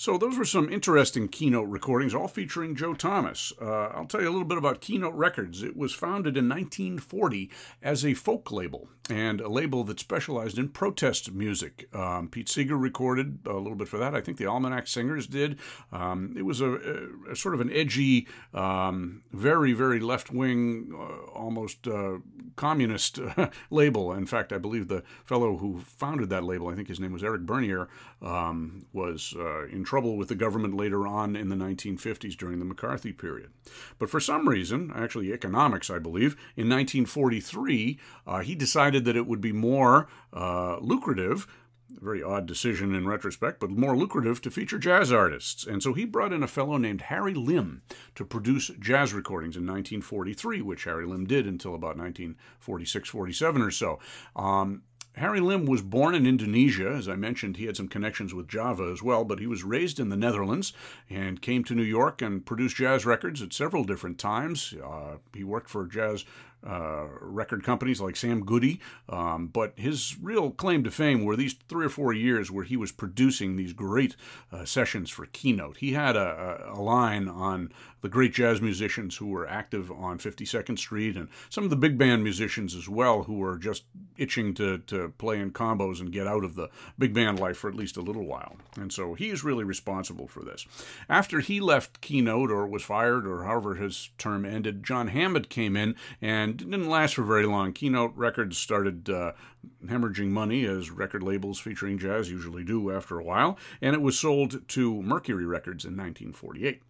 So, 0.00 0.16
those 0.16 0.38
were 0.38 0.46
some 0.46 0.72
interesting 0.72 1.28
keynote 1.28 1.68
recordings, 1.68 2.14
all 2.14 2.26
featuring 2.26 2.74
Joe 2.74 2.94
Thomas. 2.94 3.52
Uh, 3.60 3.88
I'll 3.88 4.06
tell 4.06 4.22
you 4.22 4.30
a 4.30 4.32
little 4.32 4.46
bit 4.46 4.56
about 4.56 4.80
Keynote 4.80 5.12
Records. 5.12 5.62
It 5.62 5.76
was 5.76 5.92
founded 5.92 6.38
in 6.38 6.48
1940 6.48 7.50
as 7.82 8.02
a 8.02 8.14
folk 8.14 8.50
label 8.50 8.88
and 9.10 9.42
a 9.42 9.48
label 9.48 9.84
that 9.84 10.00
specialized 10.00 10.56
in 10.56 10.68
protest 10.68 11.32
music. 11.32 11.86
Um, 11.94 12.28
Pete 12.28 12.48
Seeger 12.48 12.78
recorded 12.78 13.40
a 13.44 13.54
little 13.54 13.74
bit 13.74 13.88
for 13.88 13.98
that. 13.98 14.14
I 14.14 14.22
think 14.22 14.38
the 14.38 14.46
Almanac 14.46 14.86
Singers 14.86 15.26
did. 15.26 15.58
Um, 15.92 16.34
it 16.34 16.42
was 16.42 16.60
a, 16.60 16.70
a, 16.70 17.32
a, 17.32 17.36
sort 17.36 17.54
of 17.54 17.60
an 17.60 17.70
edgy, 17.70 18.26
um, 18.54 19.22
very, 19.32 19.72
very 19.74 20.00
left 20.00 20.30
wing, 20.30 20.94
uh, 20.94 21.30
almost 21.32 21.86
uh, 21.86 22.18
communist 22.56 23.18
label. 23.70 24.12
In 24.12 24.26
fact, 24.26 24.52
I 24.52 24.58
believe 24.58 24.88
the 24.88 25.02
fellow 25.24 25.56
who 25.56 25.80
founded 25.80 26.30
that 26.30 26.44
label, 26.44 26.68
I 26.68 26.74
think 26.74 26.88
his 26.88 27.00
name 27.00 27.12
was 27.12 27.24
Eric 27.24 27.42
Bernay, 27.42 27.86
um, 28.22 28.86
was 28.92 29.34
uh, 29.38 29.66
in 29.66 29.84
trouble 29.84 30.16
with 30.16 30.28
the 30.28 30.34
government 30.34 30.74
later 30.74 31.06
on 31.06 31.36
in 31.36 31.48
the 31.48 31.56
1950s 31.56 32.36
during 32.36 32.58
the 32.58 32.64
McCarthy 32.64 33.12
period. 33.12 33.50
But 33.98 34.10
for 34.10 34.20
some 34.20 34.48
reason, 34.48 34.92
actually 34.94 35.32
economics, 35.32 35.90
I 35.90 35.98
believe, 35.98 36.32
in 36.56 36.68
1943, 36.68 37.98
uh, 38.26 38.40
he 38.40 38.54
decided 38.54 39.04
that 39.04 39.16
it 39.16 39.26
would 39.26 39.40
be 39.40 39.52
more 39.52 40.08
uh, 40.32 40.78
lucrative 40.80 41.46
very 42.00 42.22
odd 42.22 42.46
decision 42.46 42.94
in 42.94 43.06
retrospect, 43.06 43.60
but 43.60 43.70
more 43.70 43.96
lucrative 43.96 44.40
to 44.42 44.50
feature 44.50 44.78
jazz 44.78 45.12
artists. 45.12 45.66
And 45.66 45.82
so 45.82 45.92
he 45.92 46.04
brought 46.04 46.32
in 46.32 46.42
a 46.42 46.48
fellow 46.48 46.76
named 46.76 47.02
Harry 47.02 47.34
Lim 47.34 47.82
to 48.14 48.24
produce 48.24 48.70
jazz 48.80 49.12
recordings 49.12 49.56
in 49.56 49.66
1943, 49.66 50.62
which 50.62 50.84
Harry 50.84 51.06
Lim 51.06 51.26
did 51.26 51.46
until 51.46 51.74
about 51.74 51.96
1946 51.98 53.08
47 53.08 53.62
or 53.62 53.70
so. 53.70 53.98
Um, 54.34 54.82
Harry 55.20 55.40
Lim 55.40 55.66
was 55.66 55.82
born 55.82 56.14
in 56.14 56.26
Indonesia. 56.26 56.88
As 56.90 57.08
I 57.08 57.14
mentioned, 57.14 57.58
he 57.58 57.66
had 57.66 57.76
some 57.76 57.88
connections 57.88 58.32
with 58.32 58.48
Java 58.48 58.90
as 58.90 59.02
well, 59.02 59.22
but 59.24 59.38
he 59.38 59.46
was 59.46 59.62
raised 59.62 60.00
in 60.00 60.08
the 60.08 60.16
Netherlands 60.16 60.72
and 61.10 61.42
came 61.42 61.62
to 61.64 61.74
New 61.74 61.82
York 61.82 62.22
and 62.22 62.44
produced 62.44 62.76
jazz 62.76 63.04
records 63.04 63.42
at 63.42 63.52
several 63.52 63.84
different 63.84 64.18
times. 64.18 64.74
Uh, 64.82 65.18
he 65.34 65.44
worked 65.44 65.68
for 65.68 65.86
jazz 65.86 66.24
uh, 66.66 67.06
record 67.20 67.64
companies 67.64 68.00
like 68.00 68.16
Sam 68.16 68.44
Goody. 68.44 68.80
Um, 69.08 69.46
but 69.46 69.72
his 69.76 70.16
real 70.20 70.50
claim 70.50 70.84
to 70.84 70.90
fame 70.90 71.24
were 71.24 71.36
these 71.36 71.54
three 71.68 71.86
or 71.86 71.90
four 71.90 72.12
years 72.12 72.50
where 72.50 72.64
he 72.64 72.76
was 72.76 72.92
producing 72.92 73.56
these 73.56 73.72
great 73.72 74.16
uh, 74.52 74.64
sessions 74.64 75.10
for 75.10 75.26
Keynote. 75.26 75.78
He 75.78 75.92
had 75.92 76.16
a, 76.16 76.70
a, 76.74 76.80
line 76.80 77.28
on 77.28 77.72
the 78.00 78.08
great 78.08 78.32
jazz 78.32 78.60
musicians 78.60 79.16
who 79.16 79.26
were 79.26 79.48
active 79.48 79.90
on 79.90 80.18
52nd 80.18 80.78
Street 80.78 81.16
and 81.16 81.28
some 81.48 81.64
of 81.64 81.70
the 81.70 81.76
big 81.76 81.98
band 81.98 82.22
musicians 82.22 82.74
as 82.74 82.88
well 82.88 83.24
who 83.24 83.34
were 83.34 83.58
just 83.58 83.84
itching 84.16 84.54
to, 84.54 84.78
to 84.78 85.12
play 85.18 85.38
in 85.38 85.50
combos 85.50 86.00
and 86.00 86.12
get 86.12 86.26
out 86.26 86.44
of 86.44 86.54
the 86.54 86.68
big 86.98 87.14
band 87.14 87.38
life 87.38 87.56
for 87.56 87.68
at 87.68 87.76
least 87.76 87.96
a 87.96 88.02
little 88.02 88.24
while. 88.24 88.56
And 88.76 88.92
so 88.92 89.14
he 89.14 89.30
is 89.30 89.44
really 89.44 89.64
responsible 89.64 90.28
for 90.28 90.42
this. 90.42 90.66
After 91.08 91.40
he 91.40 91.60
left 91.60 92.00
Keynote 92.00 92.50
or 92.50 92.66
was 92.66 92.82
fired 92.82 93.26
or 93.26 93.44
however 93.44 93.74
his 93.74 94.10
term 94.18 94.44
ended, 94.44 94.84
John 94.84 95.08
Hammond 95.08 95.48
came 95.48 95.76
in 95.76 95.94
and 96.20 96.56
didn't 96.58 96.88
last 96.88 97.14
for 97.14 97.22
very 97.22 97.46
long. 97.46 97.72
Keynote 97.72 98.12
Records 98.14 98.58
started 98.58 99.08
uh, 99.08 99.32
hemorrhaging 99.84 100.28
money, 100.28 100.64
as 100.64 100.90
record 100.90 101.22
labels 101.22 101.58
featuring 101.58 101.98
jazz 101.98 102.30
usually 102.30 102.64
do 102.64 102.90
after 102.90 103.18
a 103.18 103.24
while, 103.24 103.58
and 103.80 103.94
it 103.94 104.02
was 104.02 104.18
sold 104.18 104.66
to 104.68 105.02
Mercury 105.02 105.46
Records 105.46 105.84
in 105.84 105.92
1948. 105.92 106.82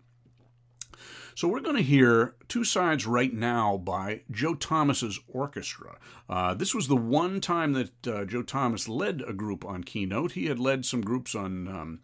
So 1.35 1.49
we're 1.49 1.61
going 1.61 1.77
to 1.77 1.83
hear 1.83 2.35
two 2.49 2.65
sides 2.65 3.07
right 3.07 3.33
now 3.33 3.77
by 3.77 4.23
Joe 4.31 4.55
Thomas's 4.55 5.21
orchestra. 5.29 5.99
Uh, 6.29 6.55
this 6.55 6.75
was 6.75 6.89
the 6.89 6.97
one 6.97 7.41
time 7.41 7.73
that 7.75 8.07
uh, 8.07 8.25
Joe 8.25 8.43
Thomas 8.43 8.89
led 8.89 9.23
a 9.27 9.33
group 9.33 9.65
on 9.65 9.85
Keynote. 9.85 10.33
He 10.33 10.47
had 10.47 10.59
led 10.59 10.85
some 10.85 11.01
groups 11.01 11.35
on. 11.35 11.69
Um, 11.69 12.01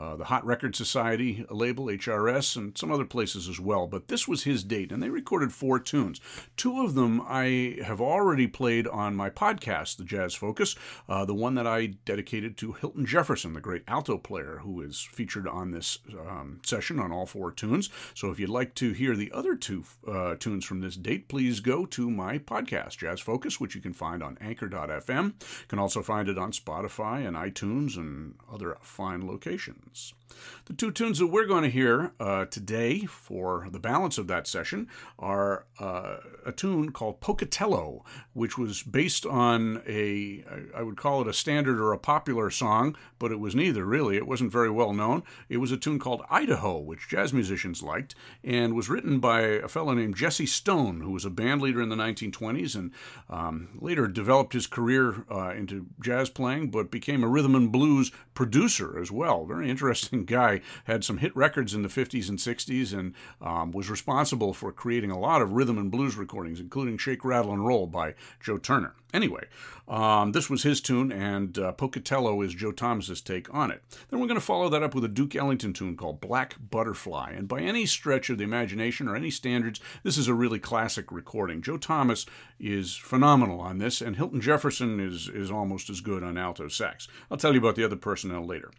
uh, 0.00 0.16
the 0.16 0.24
Hot 0.24 0.46
Record 0.46 0.74
Society 0.74 1.44
label, 1.50 1.86
HRS, 1.86 2.56
and 2.56 2.76
some 2.76 2.90
other 2.90 3.04
places 3.04 3.48
as 3.48 3.60
well. 3.60 3.86
But 3.86 4.08
this 4.08 4.26
was 4.26 4.44
his 4.44 4.64
date, 4.64 4.92
and 4.92 5.02
they 5.02 5.10
recorded 5.10 5.52
four 5.52 5.78
tunes. 5.78 6.20
Two 6.56 6.82
of 6.82 6.94
them 6.94 7.20
I 7.20 7.76
have 7.84 8.00
already 8.00 8.46
played 8.46 8.86
on 8.86 9.14
my 9.14 9.28
podcast, 9.28 9.98
The 9.98 10.04
Jazz 10.04 10.34
Focus, 10.34 10.74
uh, 11.06 11.26
the 11.26 11.34
one 11.34 11.54
that 11.56 11.66
I 11.66 11.86
dedicated 12.06 12.56
to 12.58 12.72
Hilton 12.72 13.04
Jefferson, 13.04 13.52
the 13.52 13.60
great 13.60 13.82
alto 13.86 14.16
player 14.16 14.60
who 14.62 14.80
is 14.80 15.02
featured 15.02 15.46
on 15.46 15.70
this 15.70 15.98
um, 16.18 16.60
session 16.64 16.98
on 16.98 17.12
all 17.12 17.26
four 17.26 17.52
tunes. 17.52 17.90
So 18.14 18.30
if 18.30 18.40
you'd 18.40 18.48
like 18.48 18.74
to 18.76 18.92
hear 18.92 19.14
the 19.14 19.30
other 19.32 19.54
two 19.54 19.84
uh, 20.08 20.36
tunes 20.36 20.64
from 20.64 20.80
this 20.80 20.96
date, 20.96 21.28
please 21.28 21.60
go 21.60 21.84
to 21.86 22.10
my 22.10 22.38
podcast, 22.38 22.96
Jazz 22.98 23.20
Focus, 23.20 23.60
which 23.60 23.74
you 23.74 23.82
can 23.82 23.92
find 23.92 24.22
on 24.22 24.38
anchor.fm. 24.40 25.26
You 25.26 25.66
can 25.68 25.78
also 25.78 26.00
find 26.00 26.28
it 26.30 26.38
on 26.38 26.52
Spotify 26.52 27.26
and 27.26 27.36
iTunes 27.36 27.98
and 27.98 28.36
other 28.50 28.78
fine 28.80 29.26
locations 29.26 29.89
tunes. 29.90 30.19
The 30.66 30.76
two 30.76 30.92
tunes 30.92 31.18
that 31.18 31.26
we're 31.26 31.46
going 31.46 31.64
to 31.64 31.70
hear 31.70 32.12
uh, 32.20 32.44
today 32.44 33.00
for 33.00 33.66
the 33.72 33.80
balance 33.80 34.18
of 34.18 34.28
that 34.28 34.46
session 34.46 34.86
are 35.18 35.66
uh, 35.80 36.18
a 36.46 36.52
tune 36.52 36.92
called 36.92 37.20
Pocatello, 37.20 38.04
which 38.34 38.56
was 38.56 38.82
based 38.84 39.26
on 39.26 39.82
a, 39.88 40.44
I 40.74 40.82
would 40.82 40.96
call 40.96 41.22
it 41.22 41.26
a 41.26 41.32
standard 41.32 41.80
or 41.80 41.92
a 41.92 41.98
popular 41.98 42.50
song, 42.50 42.96
but 43.18 43.32
it 43.32 43.40
was 43.40 43.54
neither 43.54 43.84
really. 43.84 44.16
It 44.16 44.28
wasn't 44.28 44.52
very 44.52 44.70
well 44.70 44.92
known. 44.92 45.24
It 45.48 45.56
was 45.56 45.72
a 45.72 45.76
tune 45.76 45.98
called 45.98 46.22
Idaho, 46.30 46.78
which 46.78 47.08
jazz 47.08 47.32
musicians 47.32 47.82
liked, 47.82 48.14
and 48.44 48.74
was 48.74 48.88
written 48.88 49.18
by 49.18 49.40
a 49.40 49.66
fellow 49.68 49.94
named 49.94 50.16
Jesse 50.16 50.46
Stone, 50.46 51.00
who 51.00 51.10
was 51.10 51.24
a 51.24 51.30
band 51.30 51.62
leader 51.62 51.82
in 51.82 51.88
the 51.88 51.96
1920s 51.96 52.76
and 52.76 52.92
um, 53.28 53.70
later 53.80 54.06
developed 54.06 54.52
his 54.52 54.66
career 54.66 55.24
uh, 55.30 55.50
into 55.50 55.86
jazz 56.00 56.30
playing, 56.30 56.70
but 56.70 56.90
became 56.90 57.24
a 57.24 57.28
rhythm 57.28 57.54
and 57.54 57.72
blues 57.72 58.12
producer 58.34 58.98
as 58.98 59.10
well. 59.10 59.44
Very 59.44 59.68
interesting 59.68 60.19
guy, 60.24 60.60
had 60.84 61.04
some 61.04 61.18
hit 61.18 61.34
records 61.36 61.74
in 61.74 61.82
the 61.82 61.88
50s 61.88 62.28
and 62.28 62.38
60s, 62.38 62.96
and 62.96 63.14
um, 63.40 63.72
was 63.72 63.90
responsible 63.90 64.52
for 64.52 64.72
creating 64.72 65.10
a 65.10 65.18
lot 65.18 65.42
of 65.42 65.52
rhythm 65.52 65.78
and 65.78 65.90
blues 65.90 66.16
recordings, 66.16 66.60
including 66.60 66.98
Shake, 66.98 67.24
Rattle, 67.24 67.52
and 67.52 67.66
Roll 67.66 67.86
by 67.86 68.14
Joe 68.40 68.58
Turner. 68.58 68.94
Anyway, 69.12 69.44
um, 69.88 70.30
this 70.32 70.48
was 70.48 70.62
his 70.62 70.80
tune, 70.80 71.10
and 71.10 71.58
uh, 71.58 71.72
Pocatello 71.72 72.40
is 72.42 72.54
Joe 72.54 72.70
Thomas's 72.70 73.20
take 73.20 73.52
on 73.52 73.72
it. 73.72 73.82
Then 74.08 74.20
we're 74.20 74.28
going 74.28 74.38
to 74.38 74.44
follow 74.44 74.68
that 74.68 74.84
up 74.84 74.94
with 74.94 75.04
a 75.04 75.08
Duke 75.08 75.34
Ellington 75.34 75.72
tune 75.72 75.96
called 75.96 76.20
Black 76.20 76.54
Butterfly. 76.70 77.32
And 77.36 77.48
by 77.48 77.60
any 77.60 77.86
stretch 77.86 78.30
of 78.30 78.38
the 78.38 78.44
imagination 78.44 79.08
or 79.08 79.16
any 79.16 79.30
standards, 79.30 79.80
this 80.04 80.16
is 80.16 80.28
a 80.28 80.34
really 80.34 80.60
classic 80.60 81.10
recording. 81.10 81.60
Joe 81.60 81.76
Thomas 81.76 82.24
is 82.60 82.94
phenomenal 82.94 83.60
on 83.60 83.78
this, 83.78 84.00
and 84.00 84.14
Hilton 84.14 84.40
Jefferson 84.40 85.00
is, 85.00 85.28
is 85.28 85.50
almost 85.50 85.90
as 85.90 86.00
good 86.00 86.22
on 86.22 86.38
alto 86.38 86.68
sax. 86.68 87.08
I'll 87.28 87.36
tell 87.38 87.52
you 87.52 87.58
about 87.58 87.74
the 87.74 87.84
other 87.84 87.96
personnel 87.96 88.46
later. 88.46 88.70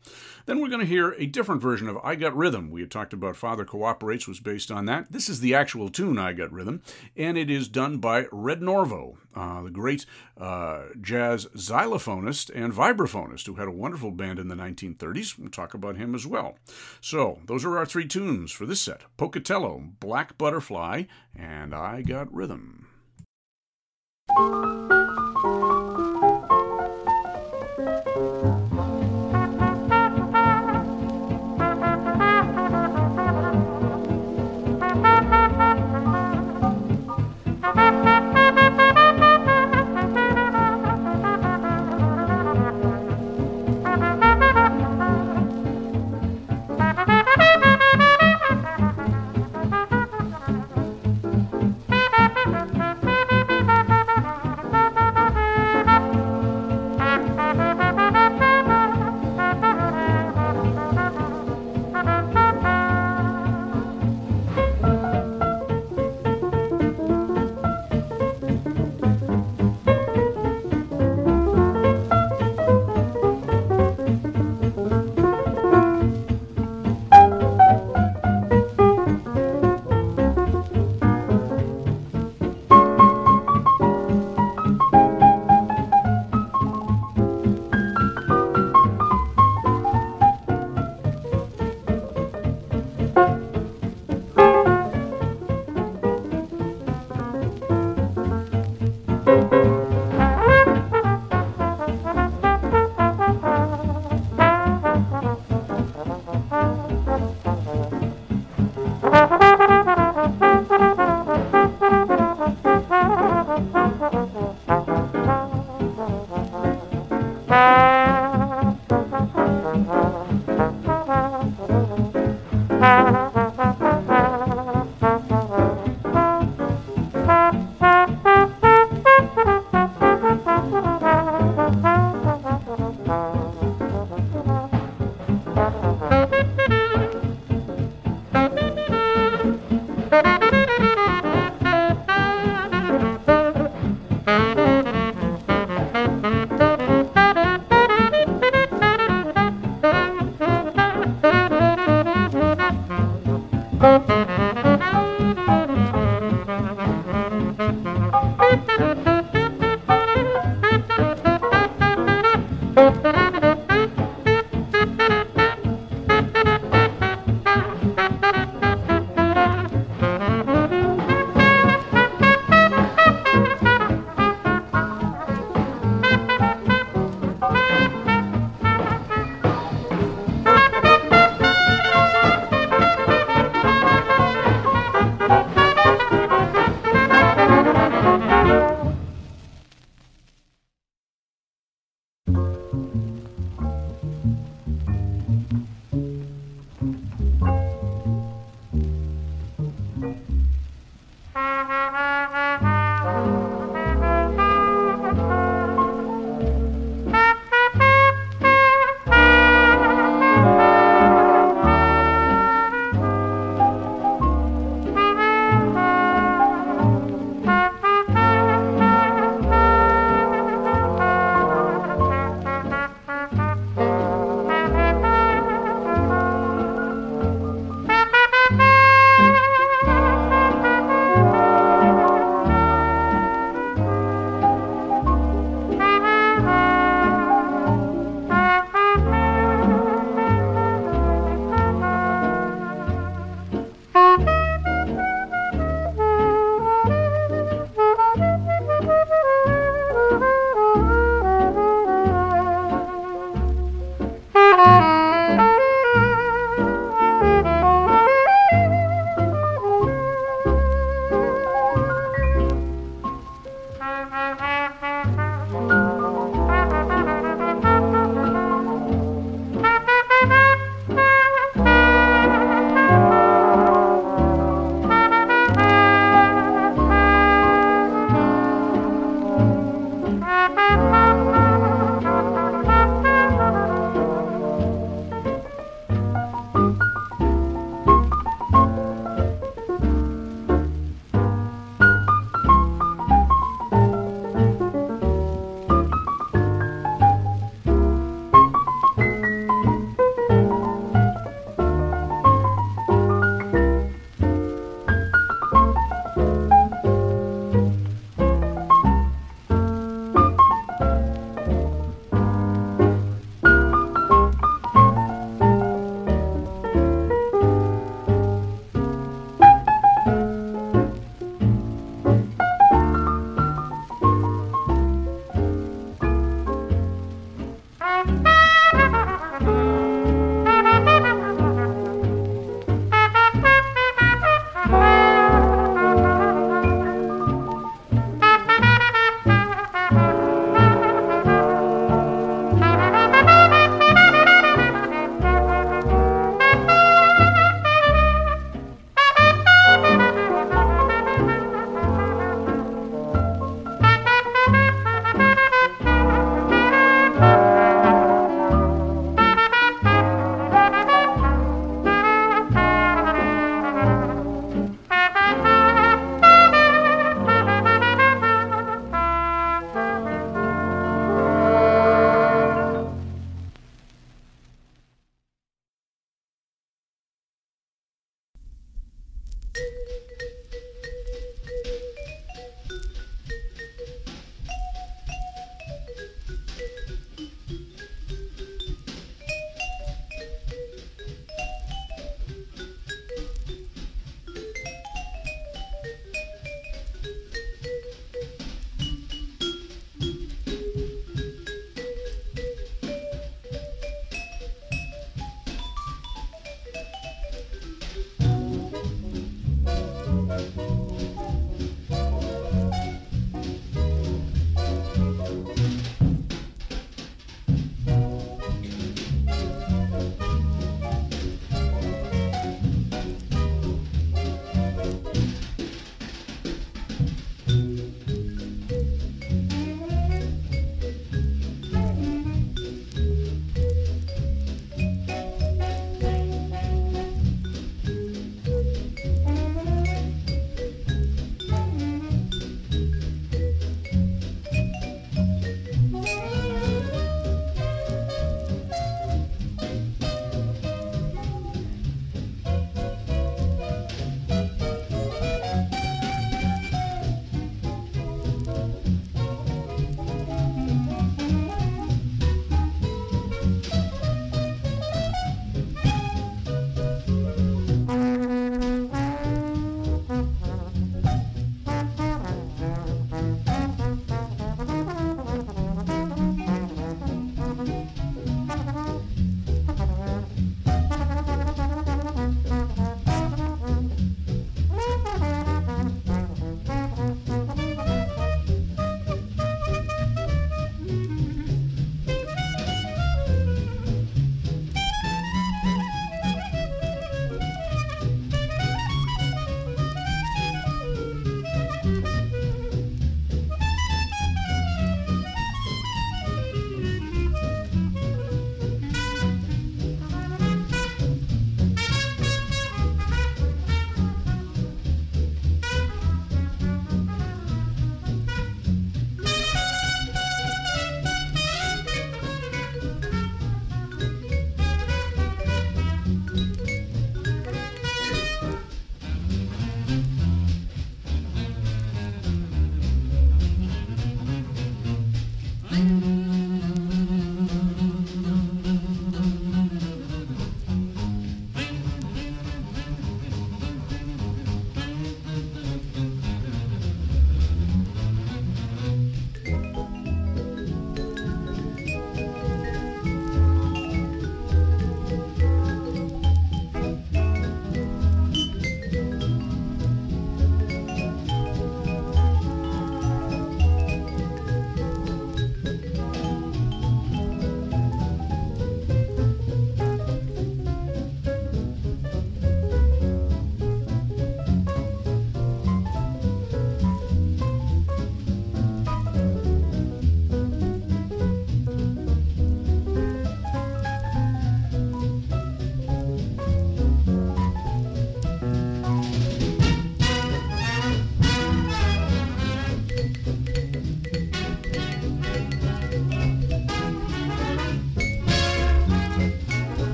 Then 0.45 0.61
we're 0.61 0.69
going 0.69 0.79
to 0.79 0.85
hear 0.85 1.11
a 1.17 1.25
different 1.31 1.61
version 1.61 1.87
of 1.87 1.97
I 2.03 2.15
Got 2.15 2.35
Rhythm. 2.35 2.69
We 2.69 2.81
had 2.81 2.91
talked 2.91 3.13
about 3.13 3.35
Father 3.35 3.65
Cooperates 3.65 4.27
was 4.27 4.39
based 4.39 4.69
on 4.71 4.85
that. 4.85 5.11
This 5.11 5.29
is 5.29 5.39
the 5.39 5.55
actual 5.55 5.89
tune, 5.89 6.17
I 6.17 6.33
Got 6.33 6.51
Rhythm, 6.51 6.81
and 7.15 7.37
it 7.37 7.49
is 7.49 7.67
done 7.67 7.97
by 7.97 8.27
Red 8.31 8.61
Norvo, 8.61 9.17
uh, 9.35 9.63
the 9.63 9.71
great 9.71 10.05
uh, 10.37 10.85
jazz 10.99 11.47
xylophonist 11.55 12.51
and 12.53 12.73
vibraphonist 12.73 13.47
who 13.47 13.55
had 13.55 13.67
a 13.67 13.71
wonderful 13.71 14.11
band 14.11 14.39
in 14.39 14.47
the 14.47 14.55
1930s. 14.55 15.37
We'll 15.37 15.49
talk 15.49 15.73
about 15.73 15.97
him 15.97 16.13
as 16.13 16.27
well. 16.27 16.57
So, 16.99 17.39
those 17.45 17.65
are 17.65 17.77
our 17.77 17.85
three 17.85 18.07
tunes 18.07 18.51
for 18.51 18.65
this 18.65 18.81
set 18.81 19.01
Pocatello, 19.17 19.83
Black 19.99 20.37
Butterfly, 20.37 21.03
and 21.35 21.73
I 21.73 22.01
Got 22.01 22.33
Rhythm. 22.33 22.87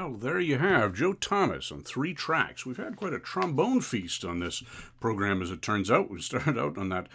Well, 0.00 0.14
there 0.14 0.40
you 0.40 0.56
have 0.56 0.94
Joe 0.94 1.12
Thomas 1.12 1.70
on 1.70 1.82
three 1.82 2.14
tracks. 2.14 2.64
We've 2.64 2.78
had 2.78 2.96
quite 2.96 3.12
a 3.12 3.18
trombone 3.18 3.82
feast 3.82 4.24
on 4.24 4.40
this 4.40 4.62
program, 4.98 5.42
as 5.42 5.50
it 5.50 5.60
turns 5.60 5.90
out. 5.90 6.10
We 6.10 6.22
started 6.22 6.58
out 6.58 6.78
on 6.78 6.88
that 6.88 7.06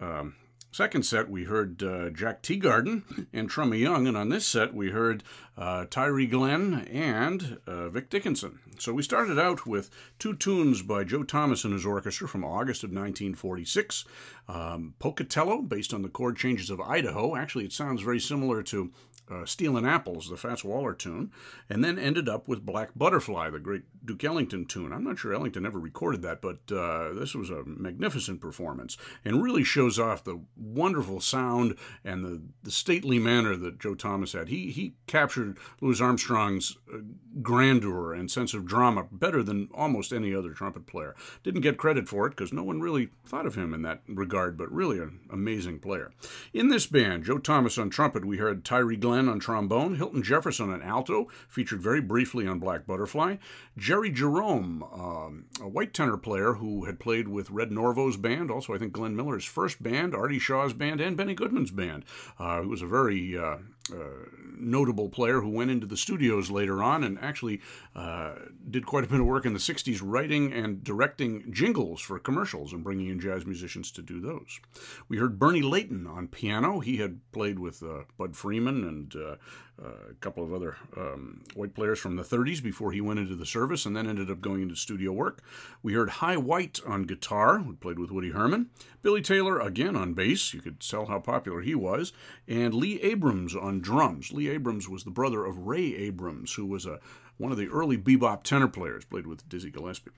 um, 0.00 0.36
second 0.72 1.02
set, 1.04 1.28
we 1.28 1.44
heard 1.44 1.82
uh, 1.82 2.10
Jack 2.10 2.42
Teagarden 2.42 3.26
and 3.32 3.50
Trummy 3.50 3.78
Young, 3.78 4.06
and 4.06 4.16
on 4.16 4.28
this 4.28 4.46
set, 4.46 4.74
we 4.74 4.90
heard 4.90 5.22
uh, 5.56 5.84
Tyree 5.90 6.26
Glenn 6.26 6.86
and 6.90 7.58
uh, 7.66 7.88
Vic 7.88 8.08
Dickenson. 8.08 8.60
So 8.78 8.92
we 8.92 9.02
started 9.02 9.38
out 9.38 9.66
with 9.66 9.90
two 10.18 10.34
tunes 10.34 10.82
by 10.82 11.04
Joe 11.04 11.24
Thomas 11.24 11.64
and 11.64 11.72
his 11.72 11.84
orchestra 11.84 12.28
from 12.28 12.44
August 12.44 12.84
of 12.84 12.90
1946. 12.90 14.04
Um, 14.48 14.94
Pocatello, 14.98 15.62
based 15.62 15.92
on 15.92 16.02
the 16.02 16.08
chord 16.08 16.36
changes 16.36 16.70
of 16.70 16.80
Idaho. 16.80 17.36
Actually, 17.36 17.66
it 17.66 17.72
sounds 17.72 18.02
very 18.02 18.20
similar 18.20 18.62
to 18.64 18.90
uh, 19.30 19.46
Stealin' 19.46 19.86
Apples, 19.86 20.28
the 20.28 20.36
Fats 20.36 20.64
Waller 20.64 20.94
tune, 20.94 21.30
and 21.68 21.84
then 21.84 21.98
ended 21.98 22.28
up 22.28 22.48
with 22.48 22.66
Black 22.66 22.90
Butterfly, 22.96 23.50
the 23.50 23.58
great 23.58 23.82
Duke 24.04 24.24
Ellington 24.24 24.66
tune. 24.66 24.92
I'm 24.92 25.04
not 25.04 25.18
sure 25.18 25.32
Ellington 25.32 25.66
ever 25.66 25.78
recorded 25.78 26.22
that, 26.22 26.40
but 26.40 26.58
uh, 26.74 27.12
this 27.12 27.34
was 27.34 27.50
a 27.50 27.62
magnificent 27.64 28.40
performance 28.40 28.96
and 29.24 29.42
really 29.42 29.64
shows 29.64 29.98
off 29.98 30.24
the 30.24 30.40
wonderful 30.56 31.20
sound 31.20 31.76
and 32.04 32.24
the, 32.24 32.42
the 32.62 32.70
stately 32.70 33.18
manner 33.18 33.56
that 33.56 33.78
Joe 33.78 33.94
Thomas 33.94 34.32
had. 34.32 34.48
He, 34.48 34.70
he 34.70 34.94
captured 35.06 35.58
Louis 35.80 36.00
Armstrong's 36.00 36.76
uh, 36.92 36.98
grandeur 37.42 38.12
and 38.12 38.30
sense 38.30 38.54
of 38.54 38.66
drama 38.66 39.06
better 39.12 39.42
than 39.42 39.68
almost 39.72 40.12
any 40.12 40.34
other 40.34 40.52
trumpet 40.52 40.86
player. 40.86 41.14
Didn't 41.42 41.60
get 41.60 41.76
credit 41.76 42.08
for 42.08 42.26
it 42.26 42.30
because 42.30 42.52
no 42.52 42.62
one 42.64 42.80
really 42.80 43.10
thought 43.24 43.46
of 43.46 43.54
him 43.54 43.72
in 43.74 43.82
that 43.82 44.02
regard, 44.08 44.56
but 44.56 44.72
really 44.72 44.98
an 44.98 45.20
amazing 45.30 45.78
player. 45.78 46.12
In 46.52 46.68
this 46.68 46.86
band, 46.86 47.24
Joe 47.24 47.38
Thomas 47.38 47.78
on 47.78 47.90
trumpet, 47.90 48.24
we 48.24 48.38
heard 48.38 48.64
Tyree 48.64 48.96
Glenn 48.96 49.19
Glenn 49.20 49.28
on 49.28 49.38
trombone, 49.38 49.96
Hilton 49.96 50.22
Jefferson 50.22 50.70
on 50.70 50.80
alto, 50.80 51.28
featured 51.46 51.82
very 51.82 52.00
briefly 52.00 52.46
on 52.46 52.58
Black 52.58 52.86
Butterfly, 52.86 53.36
Jerry 53.76 54.10
Jerome, 54.10 54.82
um, 54.82 55.44
a 55.60 55.68
white 55.68 55.92
tenor 55.92 56.16
player 56.16 56.54
who 56.54 56.86
had 56.86 56.98
played 56.98 57.28
with 57.28 57.50
Red 57.50 57.68
Norvo's 57.68 58.16
band, 58.16 58.50
also 58.50 58.74
I 58.74 58.78
think 58.78 58.94
Glenn 58.94 59.14
Miller's 59.14 59.44
first 59.44 59.82
band, 59.82 60.14
Artie 60.14 60.38
Shaw's 60.38 60.72
band, 60.72 61.02
and 61.02 61.18
Benny 61.18 61.34
Goodman's 61.34 61.70
band. 61.70 62.06
Uh, 62.38 62.62
was 62.66 62.80
a 62.80 62.86
very 62.86 63.36
uh, 63.36 63.58
uh, 63.92 64.24
notable 64.60 65.08
player 65.08 65.40
who 65.40 65.48
went 65.48 65.70
into 65.70 65.86
the 65.86 65.96
studios 65.96 66.50
later 66.50 66.82
on 66.82 67.02
and 67.04 67.18
actually 67.20 67.60
uh, 67.94 68.34
did 68.68 68.86
quite 68.86 69.04
a 69.04 69.06
bit 69.06 69.20
of 69.20 69.26
work 69.26 69.44
in 69.44 69.52
the 69.52 69.58
60s 69.58 70.00
writing 70.02 70.52
and 70.52 70.84
directing 70.84 71.52
jingles 71.52 72.00
for 72.00 72.18
commercials 72.18 72.72
and 72.72 72.84
bringing 72.84 73.08
in 73.08 73.20
jazz 73.20 73.46
musicians 73.46 73.90
to 73.90 74.02
do 74.02 74.20
those. 74.20 74.60
We 75.08 75.18
heard 75.18 75.38
Bernie 75.38 75.62
Leighton 75.62 76.06
on 76.06 76.28
piano. 76.28 76.80
He 76.80 76.98
had 76.98 77.20
played 77.32 77.58
with 77.58 77.82
uh, 77.82 78.04
Bud 78.18 78.36
Freeman 78.36 78.84
and 78.84 79.16
uh, 79.16 79.36
uh, 79.82 80.10
a 80.10 80.14
couple 80.20 80.44
of 80.44 80.52
other 80.52 80.76
um, 80.96 81.40
white 81.54 81.74
players 81.74 81.98
from 81.98 82.16
the 82.16 82.22
30s 82.22 82.62
before 82.62 82.92
he 82.92 83.00
went 83.00 83.18
into 83.18 83.34
the 83.34 83.46
service 83.46 83.86
and 83.86 83.96
then 83.96 84.06
ended 84.06 84.30
up 84.30 84.40
going 84.42 84.60
into 84.60 84.76
studio 84.76 85.10
work. 85.10 85.42
We 85.82 85.94
heard 85.94 86.10
Hy 86.10 86.36
White 86.36 86.80
on 86.86 87.04
guitar, 87.04 87.60
who 87.60 87.74
played 87.76 87.98
with 87.98 88.10
Woody 88.10 88.30
Herman. 88.30 88.68
Billy 89.02 89.22
Taylor 89.22 89.58
again 89.58 89.96
on 89.96 90.12
bass. 90.12 90.52
You 90.52 90.60
could 90.60 90.80
tell 90.80 91.06
how 91.06 91.18
popular 91.18 91.62
he 91.62 91.74
was. 91.74 92.12
And 92.46 92.74
Lee 92.74 93.00
Abrams 93.00 93.56
on 93.56 93.80
drums. 93.80 94.32
Lee 94.32 94.49
Abrams 94.50 94.88
was 94.88 95.04
the 95.04 95.10
brother 95.10 95.44
of 95.44 95.66
Ray 95.66 95.94
Abrams, 95.96 96.54
who 96.54 96.66
was 96.66 96.86
a 96.86 97.00
one 97.38 97.52
of 97.52 97.58
the 97.58 97.68
early 97.68 97.96
bebop 97.96 98.42
tenor 98.42 98.68
players, 98.68 99.04
played 99.04 99.26
with 99.26 99.48
Dizzy 99.48 99.70
Gillespie. 99.70 100.10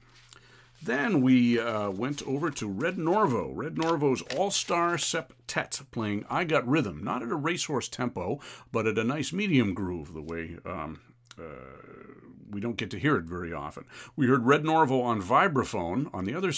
Then 0.83 1.23
we 1.23 1.61
uh, 1.61 1.91
went 1.91 2.27
over 2.27 2.51
to 2.51 2.67
Red 2.67 2.97
Norvo, 2.97 3.53
Red 3.55 3.77
Norvo's 3.77 4.23
All 4.37 4.51
Star 4.51 4.97
Septet, 4.97 5.89
playing 5.93 6.25
I 6.29 6.43
Got 6.43 6.67
Rhythm, 6.67 7.05
not 7.05 7.23
at 7.23 7.31
a 7.31 7.37
racehorse 7.37 7.89
tempo, 7.89 8.41
but 8.73 8.89
at 8.89 8.99
a 8.99 9.05
nice 9.05 9.33
medium 9.33 9.75
groove, 9.75 10.13
the 10.13 10.23
way 10.23 10.57
um, 10.67 11.01
uh, 11.39 12.22
we 12.53 12.61
don't 12.61 12.77
get 12.77 12.91
to 12.91 12.99
hear 12.99 13.17
it 13.17 13.25
very 13.25 13.53
often. 13.53 13.85
We 14.15 14.27
heard 14.27 14.47
Red 14.47 14.63
Norvo 14.63 15.03
on 15.03 15.23
vibraphone 15.23 16.13
on 16.15 16.25
the 16.25 16.35
other 16.35 16.53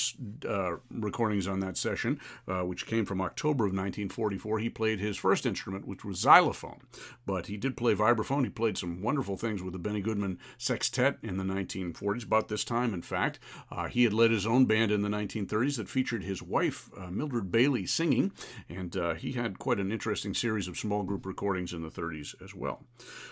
uh, 0.49 0.79
recordings 0.91 1.47
on 1.47 1.61
that 1.61 1.77
session, 1.77 2.21
uh, 2.49 2.63
which 2.63 2.87
came 2.87 3.05
from 3.05 3.21
October 3.21 3.65
of 3.65 3.71
1944. 3.71 4.59
He 4.59 4.69
played 4.69 5.01
his 5.01 5.17
first 5.17 5.47
instrument, 5.47 5.87
which 5.87 6.05
was 6.05 6.19
xylophone, 6.19 6.81
but 7.25 7.47
he 7.47 7.57
did 7.57 7.77
play 7.77 7.95
vibraphone. 7.95 8.45
He 8.45 8.51
played 8.51 8.77
some 8.77 9.01
wonderful 9.01 9.37
things 9.37 9.63
with 9.63 9.73
the 9.73 9.79
Benny 9.79 10.01
Goodman 10.01 10.39
Sextet 10.59 11.19
in 11.23 11.37
the 11.37 11.45
1940s, 11.45 12.25
about 12.25 12.49
this 12.49 12.65
time, 12.65 12.93
in 12.93 13.03
fact. 13.03 13.39
Uh, 13.71 13.89
he 13.89 14.05
had 14.05 14.13
led 14.13 14.31
his 14.31 14.47
own 14.47 14.65
band 14.65 14.91
in 14.91 15.03
the 15.03 15.09
1930s 15.09 15.77
that 15.77 15.89
featured 15.89 16.25
his 16.25 16.43
wife, 16.43 16.91
uh, 16.99 17.11
Mildred 17.11 17.53
Bailey, 17.53 17.87
singing, 17.87 18.33
and 18.69 18.97
uh, 18.97 19.15
he 19.15 19.33
had 19.33 19.59
quite 19.59 19.79
an 19.79 19.93
interesting 19.93 20.35
series 20.35 20.67
of 20.67 20.77
small 20.77 21.03
group 21.03 21.25
recordings 21.25 21.73
in 21.73 21.83
the 21.83 21.91
30s 21.91 22.35
as 22.43 22.55
well. 22.55 22.83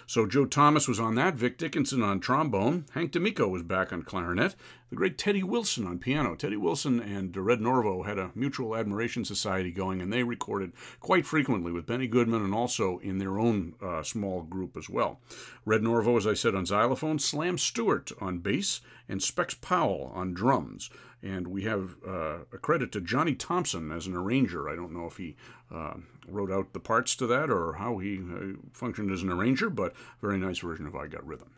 So 0.06 0.26
Joe 0.26 0.46
Thomas 0.46 0.86
was 0.86 1.00
on 1.00 1.16
that, 1.16 1.34
Vic 1.34 1.58
Dickenson 1.58 2.02
on 2.02 2.20
trombone 2.20 2.51
trombone. 2.52 2.84
Hank 2.92 3.12
D'Amico 3.12 3.48
was 3.48 3.62
back 3.62 3.92
on 3.92 4.02
clarinet. 4.02 4.54
The 4.90 4.96
great 4.96 5.16
Teddy 5.16 5.42
Wilson 5.42 5.86
on 5.86 5.98
piano. 5.98 6.36
Teddy 6.36 6.58
Wilson 6.58 7.00
and 7.00 7.34
Red 7.34 7.60
Norvo 7.60 8.04
had 8.04 8.18
a 8.18 8.30
mutual 8.34 8.76
admiration 8.76 9.24
society 9.24 9.70
going, 9.70 10.02
and 10.02 10.12
they 10.12 10.22
recorded 10.22 10.72
quite 11.00 11.24
frequently 11.24 11.72
with 11.72 11.86
Benny 11.86 12.06
Goodman 12.06 12.44
and 12.44 12.54
also 12.54 12.98
in 12.98 13.16
their 13.16 13.38
own 13.38 13.74
uh, 13.82 14.02
small 14.02 14.42
group 14.42 14.76
as 14.76 14.90
well. 14.90 15.18
Red 15.64 15.80
Norvo, 15.80 16.18
as 16.18 16.26
I 16.26 16.34
said, 16.34 16.54
on 16.54 16.66
xylophone, 16.66 17.18
Slam 17.18 17.56
Stewart 17.56 18.12
on 18.20 18.40
bass, 18.40 18.82
and 19.08 19.22
Specs 19.22 19.54
Powell 19.54 20.12
on 20.14 20.34
drums. 20.34 20.90
And 21.22 21.48
we 21.48 21.62
have 21.62 21.96
uh, 22.06 22.40
a 22.52 22.58
credit 22.60 22.92
to 22.92 23.00
Johnny 23.00 23.34
Thompson 23.34 23.90
as 23.90 24.06
an 24.06 24.14
arranger. 24.14 24.68
I 24.68 24.76
don't 24.76 24.92
know 24.92 25.06
if 25.06 25.16
he 25.16 25.36
uh, 25.74 25.94
wrote 26.28 26.50
out 26.50 26.74
the 26.74 26.80
parts 26.80 27.16
to 27.16 27.26
that 27.28 27.48
or 27.48 27.74
how 27.74 27.96
he 27.98 28.18
uh, 28.18 28.58
functioned 28.74 29.10
as 29.10 29.22
an 29.22 29.30
arranger, 29.30 29.70
but 29.70 29.94
very 30.20 30.36
nice 30.36 30.58
version 30.58 30.86
of 30.86 30.94
I 30.94 31.06
Got 31.06 31.26
Rhythm. 31.26 31.48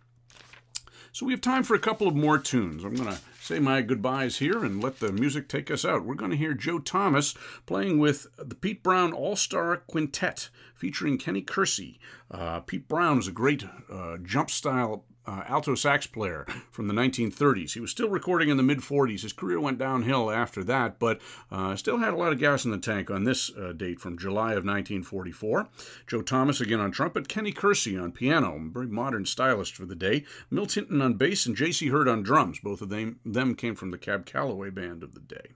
So 1.14 1.24
we 1.26 1.32
have 1.32 1.40
time 1.40 1.62
for 1.62 1.76
a 1.76 1.78
couple 1.78 2.08
of 2.08 2.16
more 2.16 2.38
tunes. 2.38 2.82
I'm 2.82 2.96
going 2.96 3.08
to 3.08 3.20
say 3.40 3.60
my 3.60 3.82
goodbyes 3.82 4.38
here 4.38 4.64
and 4.64 4.82
let 4.82 4.98
the 4.98 5.12
music 5.12 5.46
take 5.46 5.70
us 5.70 5.84
out. 5.84 6.04
We're 6.04 6.16
going 6.16 6.32
to 6.32 6.36
hear 6.36 6.54
Joe 6.54 6.80
Thomas 6.80 7.34
playing 7.66 8.00
with 8.00 8.26
the 8.36 8.56
Pete 8.56 8.82
Brown 8.82 9.12
All 9.12 9.36
Star 9.36 9.76
Quintet 9.76 10.48
featuring 10.84 11.16
Kenny 11.16 11.40
Kersey. 11.40 11.98
Uh, 12.30 12.60
Pete 12.60 12.86
Brown 12.88 13.18
is 13.18 13.26
a 13.26 13.32
great 13.32 13.64
uh, 13.90 14.18
jump 14.22 14.50
style 14.50 15.06
uh, 15.26 15.42
alto 15.46 15.74
sax 15.74 16.06
player 16.06 16.44
from 16.70 16.88
the 16.88 16.92
1930s. 16.92 17.72
He 17.72 17.80
was 17.80 17.90
still 17.90 18.10
recording 18.10 18.50
in 18.50 18.58
the 18.58 18.62
mid 18.62 18.80
40s. 18.80 19.22
His 19.22 19.32
career 19.32 19.58
went 19.58 19.78
downhill 19.78 20.30
after 20.30 20.62
that, 20.64 20.98
but 20.98 21.22
uh, 21.50 21.74
still 21.74 22.00
had 22.00 22.12
a 22.12 22.18
lot 22.18 22.34
of 22.34 22.38
gas 22.38 22.66
in 22.66 22.70
the 22.70 22.76
tank 22.76 23.10
on 23.10 23.24
this 23.24 23.50
uh, 23.56 23.72
date 23.72 23.98
from 23.98 24.18
July 24.18 24.50
of 24.50 24.66
1944. 24.66 25.68
Joe 26.06 26.20
Thomas 26.20 26.60
again 26.60 26.80
on 26.80 26.90
trumpet, 26.90 27.26
Kenny 27.26 27.52
Kersey 27.52 27.96
on 27.96 28.12
piano, 28.12 28.60
very 28.70 28.86
modern 28.86 29.24
stylist 29.24 29.74
for 29.74 29.86
the 29.86 29.94
day, 29.94 30.26
Milt 30.50 30.74
Hinton 30.74 31.00
on 31.00 31.14
bass, 31.14 31.46
and 31.46 31.56
J.C. 31.56 31.88
Heard 31.88 32.08
on 32.08 32.22
drums. 32.22 32.60
Both 32.62 32.82
of 32.82 32.90
them, 32.90 33.20
them 33.24 33.54
came 33.54 33.74
from 33.74 33.90
the 33.90 33.96
Cab 33.96 34.26
Calloway 34.26 34.68
band 34.68 35.02
of 35.02 35.14
the 35.14 35.20
day. 35.20 35.54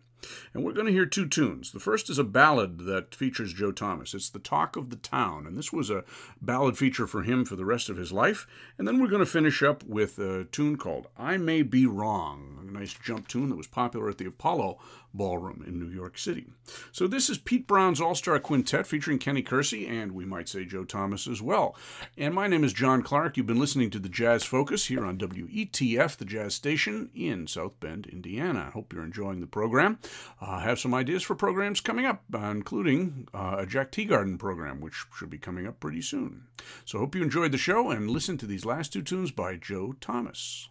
And 0.52 0.64
we're 0.64 0.72
going 0.72 0.86
to 0.86 0.92
hear 0.92 1.06
two 1.06 1.26
tunes. 1.26 1.72
The 1.72 1.80
first 1.80 2.10
is 2.10 2.18
a 2.18 2.24
ballad 2.24 2.80
that 2.80 3.14
features 3.14 3.52
Joe 3.52 3.72
Thomas. 3.72 4.14
It's 4.14 4.30
The 4.30 4.38
Talk 4.38 4.76
of 4.76 4.90
the 4.90 4.96
Town, 4.96 5.46
and 5.46 5.56
this 5.56 5.72
was 5.72 5.90
a 5.90 6.04
ballad 6.40 6.76
feature 6.76 7.06
for 7.06 7.22
him 7.22 7.44
for 7.44 7.56
the 7.56 7.64
rest 7.64 7.88
of 7.88 7.96
his 7.96 8.12
life. 8.12 8.46
And 8.76 8.86
then 8.86 9.00
we're 9.00 9.08
going 9.08 9.20
to 9.20 9.26
finish 9.26 9.62
up 9.62 9.84
with 9.84 10.18
a 10.18 10.44
tune 10.44 10.76
called 10.76 11.08
I 11.16 11.36
May 11.36 11.62
Be 11.62 11.86
Wrong, 11.86 12.58
a 12.60 12.70
nice 12.70 12.94
jump 12.94 13.28
tune 13.28 13.48
that 13.50 13.56
was 13.56 13.66
popular 13.66 14.08
at 14.08 14.18
the 14.18 14.26
Apollo 14.26 14.78
Ballroom 15.14 15.64
in 15.66 15.78
New 15.78 15.88
York 15.88 16.18
City. 16.18 16.46
So 16.92 17.06
this 17.06 17.30
is 17.30 17.38
Pete 17.38 17.66
Brown's 17.66 18.00
All 18.00 18.14
Star 18.14 18.38
Quintet 18.38 18.86
featuring 18.86 19.18
Kenny 19.18 19.42
Kersey 19.42 19.86
and 19.86 20.12
we 20.12 20.24
might 20.24 20.48
say 20.48 20.64
Joe 20.64 20.84
Thomas 20.84 21.26
as 21.26 21.42
well. 21.42 21.76
And 22.16 22.34
my 22.34 22.46
name 22.46 22.64
is 22.64 22.72
John 22.72 23.02
Clark. 23.02 23.36
You've 23.36 23.46
been 23.46 23.58
listening 23.58 23.90
to 23.90 23.98
the 23.98 24.08
Jazz 24.08 24.44
Focus 24.44 24.86
here 24.86 25.04
on 25.04 25.18
WETF, 25.18 26.16
the 26.16 26.24
Jazz 26.24 26.54
Station 26.54 27.10
in 27.14 27.46
South 27.46 27.78
Bend, 27.80 28.06
Indiana. 28.06 28.66
I 28.68 28.70
hope 28.70 28.92
you're 28.92 29.04
enjoying 29.04 29.40
the 29.40 29.46
program. 29.46 29.98
Uh, 30.40 30.50
I 30.50 30.60
have 30.62 30.78
some 30.78 30.94
ideas 30.94 31.22
for 31.22 31.34
programs 31.34 31.80
coming 31.80 32.06
up, 32.06 32.22
uh, 32.34 32.38
including 32.38 33.28
uh, 33.32 33.56
a 33.58 33.66
Jack 33.66 33.92
Teagarden 33.92 34.38
program, 34.38 34.80
which 34.80 35.04
should 35.16 35.30
be 35.30 35.38
coming 35.38 35.66
up 35.66 35.80
pretty 35.80 36.02
soon. 36.02 36.44
So 36.84 36.98
hope 36.98 37.14
you 37.14 37.22
enjoyed 37.22 37.52
the 37.52 37.58
show 37.58 37.90
and 37.90 38.10
listen 38.10 38.38
to 38.38 38.46
these 38.46 38.64
last 38.64 38.92
two 38.92 39.02
tunes 39.02 39.30
by 39.30 39.56
Joe 39.56 39.94
Thomas. 40.00 40.68